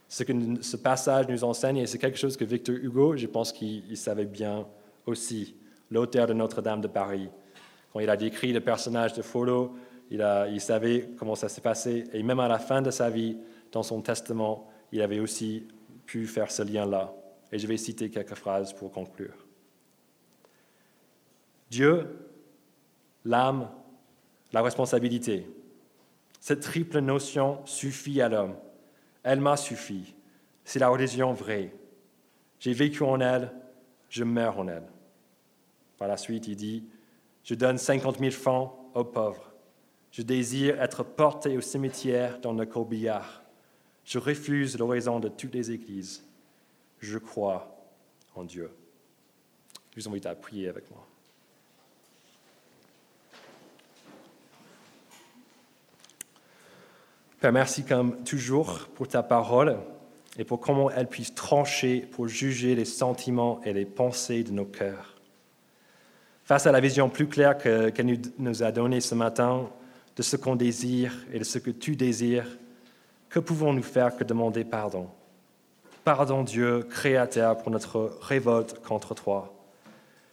Ce 0.08 0.22
que 0.22 0.32
ce 0.62 0.76
passage 0.76 1.26
nous 1.28 1.42
enseigne, 1.42 1.78
et 1.78 1.86
c'est 1.86 1.98
quelque 1.98 2.18
chose 2.18 2.36
que 2.36 2.44
Victor 2.44 2.76
Hugo, 2.76 3.16
je 3.16 3.26
pense 3.26 3.52
qu'il 3.52 3.96
savait 3.96 4.26
bien 4.26 4.66
aussi, 5.06 5.56
l'auteur 5.90 6.26
de 6.26 6.32
Notre-Dame 6.32 6.80
de 6.80 6.88
Paris. 6.88 7.28
Quand 7.92 8.00
il 8.00 8.08
a 8.08 8.16
décrit 8.16 8.52
le 8.52 8.60
personnage 8.60 9.12
de 9.14 9.22
Folo, 9.22 9.74
il, 10.10 10.60
savait 10.60 11.08
comment 11.18 11.34
ça 11.34 11.48
s'est 11.48 11.60
passé, 11.60 12.04
et 12.12 12.22
même 12.22 12.40
à 12.40 12.48
la 12.48 12.58
fin 12.58 12.82
de 12.82 12.90
sa 12.90 13.08
vie, 13.08 13.38
dans 13.70 13.82
son 13.82 14.02
testament, 14.02 14.68
il 14.92 15.00
avait 15.00 15.20
aussi 15.20 15.66
pu 16.04 16.26
faire 16.26 16.50
ce 16.50 16.62
lien-là. 16.62 17.14
Et 17.50 17.58
je 17.58 17.66
vais 17.66 17.76
citer 17.76 18.10
quelques 18.10 18.34
phrases 18.34 18.72
pour 18.72 18.92
conclure. 18.92 19.46
Dieu, 21.70 22.06
l'âme, 23.24 23.70
la 24.52 24.62
responsabilité. 24.62 25.46
Cette 26.40 26.60
triple 26.60 26.98
notion 26.98 27.64
suffit 27.64 28.20
à 28.20 28.28
l'homme. 28.28 28.56
Elle 29.22 29.40
m'a 29.40 29.56
suffi. 29.56 30.14
C'est 30.64 30.78
la 30.78 30.88
religion 30.88 31.32
vraie. 31.32 31.72
J'ai 32.58 32.72
vécu 32.72 33.02
en 33.02 33.20
elle, 33.20 33.52
je 34.08 34.24
meurs 34.24 34.58
en 34.58 34.68
elle. 34.68 34.86
Par 35.98 36.08
la 36.08 36.16
suite, 36.16 36.48
il 36.48 36.56
dit, 36.56 36.84
je 37.44 37.54
donne 37.54 37.78
50 37.78 38.18
000 38.18 38.30
francs 38.30 38.72
aux 38.94 39.04
pauvres. 39.04 39.51
Je 40.12 40.20
désire 40.20 40.80
être 40.80 41.02
porté 41.02 41.56
au 41.56 41.62
cimetière 41.62 42.38
dans 42.38 42.52
le 42.52 42.66
corbillard. 42.66 43.42
Je 44.04 44.18
refuse 44.18 44.78
l'horizon 44.78 45.20
de 45.20 45.28
toutes 45.28 45.54
les 45.54 45.70
églises. 45.70 46.22
Je 47.00 47.18
crois 47.18 47.74
en 48.34 48.44
Dieu. 48.44 48.70
Je 49.96 50.02
vous 50.02 50.08
invite 50.08 50.26
à 50.26 50.34
prier 50.34 50.68
avec 50.68 50.90
moi. 50.90 51.06
Père, 57.40 57.52
merci 57.52 57.82
comme 57.82 58.22
toujours 58.22 58.88
pour 58.94 59.08
ta 59.08 59.22
parole 59.22 59.78
et 60.38 60.44
pour 60.44 60.60
comment 60.60 60.90
elle 60.90 61.08
puisse 61.08 61.34
trancher 61.34 62.00
pour 62.00 62.28
juger 62.28 62.74
les 62.74 62.84
sentiments 62.84 63.60
et 63.64 63.72
les 63.72 63.86
pensées 63.86 64.44
de 64.44 64.52
nos 64.52 64.64
cœurs. 64.64 65.20
Face 66.44 66.66
à 66.66 66.72
la 66.72 66.80
vision 66.80 67.08
plus 67.08 67.28
claire 67.28 67.56
qu'elle 67.56 68.20
nous 68.38 68.62
a 68.62 68.72
donnée 68.72 69.00
ce 69.00 69.14
matin 69.14 69.70
de 70.16 70.22
ce 70.22 70.36
qu'on 70.36 70.56
désire 70.56 71.14
et 71.32 71.38
de 71.38 71.44
ce 71.44 71.58
que 71.58 71.70
tu 71.70 71.96
désires, 71.96 72.58
que 73.28 73.40
pouvons-nous 73.40 73.82
faire 73.82 74.16
que 74.16 74.24
demander 74.24 74.64
pardon? 74.64 75.08
Pardon 76.04 76.42
Dieu, 76.42 76.82
Créateur, 76.82 77.56
pour 77.58 77.70
notre 77.70 78.18
révolte 78.20 78.80
contre 78.82 79.14
toi. 79.14 79.54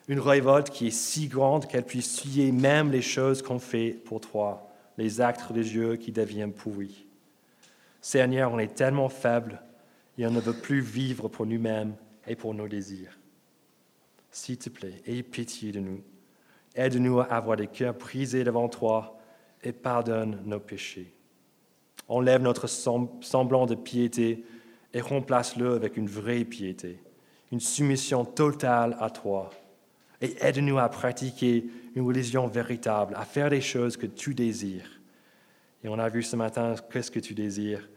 Une 0.07 0.19
révolte 0.19 0.71
qui 0.71 0.88
est 0.88 0.91
si 0.91 1.27
grande 1.27 1.67
qu'elle 1.67 1.86
puisse 1.86 2.17
suyer 2.17 2.51
même 2.51 2.91
les 2.91 3.03
choses 3.03 3.43
qu'on 3.43 3.59
fait 3.59 3.91
pour 3.91 4.19
toi, 4.19 4.67
les 4.97 5.21
actes 5.21 5.53
Dieu 5.53 5.95
qui 5.95 6.11
deviennent 6.11 6.53
pourris. 6.53 7.05
Seigneur, 8.01 8.51
on 8.51 8.59
est 8.59 8.73
tellement 8.73 9.09
faible 9.09 9.61
et 10.17 10.25
on 10.25 10.32
ne 10.32 10.39
veut 10.39 10.53
plus 10.53 10.82
vivre 10.82 11.27
pour 11.27 11.45
nous-mêmes 11.45 11.95
et 12.27 12.36
pour 12.36 12.53
nos 12.55 12.67
désirs. 12.67 13.19
S'il 14.32 14.57
te 14.57 14.69
plaît, 14.69 15.01
aie 15.05 15.23
pitié 15.23 15.71
de 15.71 15.80
nous. 15.80 16.01
Aide-nous 16.75 17.19
à 17.19 17.25
avoir 17.25 17.57
des 17.57 17.67
cœurs 17.67 17.93
brisés 17.93 18.43
devant 18.43 18.67
toi 18.67 19.18
et 19.64 19.72
pardonne 19.72 20.41
nos 20.45 20.60
péchés. 20.60 21.14
Enlève 22.07 22.41
notre 22.41 22.68
semblant 22.68 23.66
de 23.66 23.76
piété 23.76 24.43
et 24.93 25.01
remplace-le 25.01 25.74
avec 25.74 25.97
une 25.97 26.07
vraie 26.07 26.43
piété, 26.43 26.99
une 27.51 27.60
soumission 27.60 28.26
totale 28.26 28.97
à 28.99 29.10
toi. 29.10 29.51
Et 30.22 30.36
aide-nous 30.41 30.80
à 30.80 30.89
pratiquer 30.89 31.66
une 31.95 32.05
religion 32.05 32.47
véritable, 32.47 33.16
à 33.16 33.26
faire 33.26 33.49
les 33.49 33.62
choses 33.62 33.95
que 33.95 34.07
tu 34.07 34.34
désires. 34.34 34.99
Et 35.84 35.88
on 35.88 35.99
a 35.99 36.10
vu 36.10 36.24
ce 36.24 36.36
matin 36.36 36.76
qu'est-ce 36.91 37.12
que 37.12 37.20
tu 37.20 37.34
désires, 37.34 37.88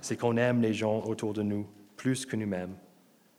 c'est 0.00 0.16
qu'on 0.16 0.36
aime 0.36 0.60
les 0.60 0.74
gens 0.74 1.02
autour 1.04 1.32
de 1.32 1.42
nous 1.42 1.66
plus 1.96 2.26
que 2.26 2.36
nous-mêmes 2.36 2.76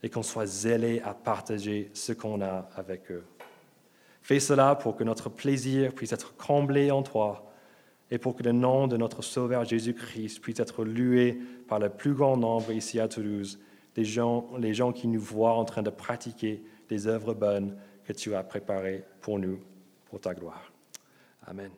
et 0.04 0.10
qu'on 0.10 0.24
soit 0.24 0.46
zélé 0.46 1.02
à 1.02 1.14
partager 1.14 1.92
ce 1.94 2.14
qu'on 2.14 2.42
a 2.42 2.70
avec 2.76 3.12
eux. 3.12 3.24
Fais 4.22 4.40
cela 4.40 4.76
pour 4.76 4.96
que 4.96 5.04
notre 5.04 5.30
plaisir 5.30 5.94
puisse 5.94 6.14
être 6.14 6.36
comblé 6.36 6.90
en 6.92 7.04
toi 7.04 7.51
et 8.12 8.18
pour 8.18 8.36
que 8.36 8.43
le 8.43 8.51
nom 8.51 8.88
de 8.88 8.97
notre 8.97 9.22
Sauveur 9.22 9.64
Jésus-Christ 9.64 10.41
puisse 10.41 10.59
être 10.59 10.84
loué 10.84 11.39
par 11.68 11.80
le 11.80 11.89
plus 11.89 12.14
grand 12.14 12.36
nombre 12.36 12.72
ici 12.72 12.99
à 12.99 13.07
Toulouse, 13.07 13.59
les 13.95 14.03
gens, 14.03 14.49
les 14.59 14.74
gens 14.74 14.91
qui 14.91 15.07
nous 15.07 15.22
voient 15.22 15.53
en 15.53 15.66
train 15.66 15.82
de 15.82 15.89
pratiquer 15.89 16.62
des 16.89 17.07
œuvres 17.07 17.34
bonnes 17.34 17.78
que 18.03 18.14
tu 18.14 18.36
as 18.36 18.43
préparées 18.43 19.05
pour 19.22 19.39
nous, 19.39 19.59
pour 20.05 20.20
ta 20.20 20.34
gloire. 20.34 20.72
Amen. 21.47 21.72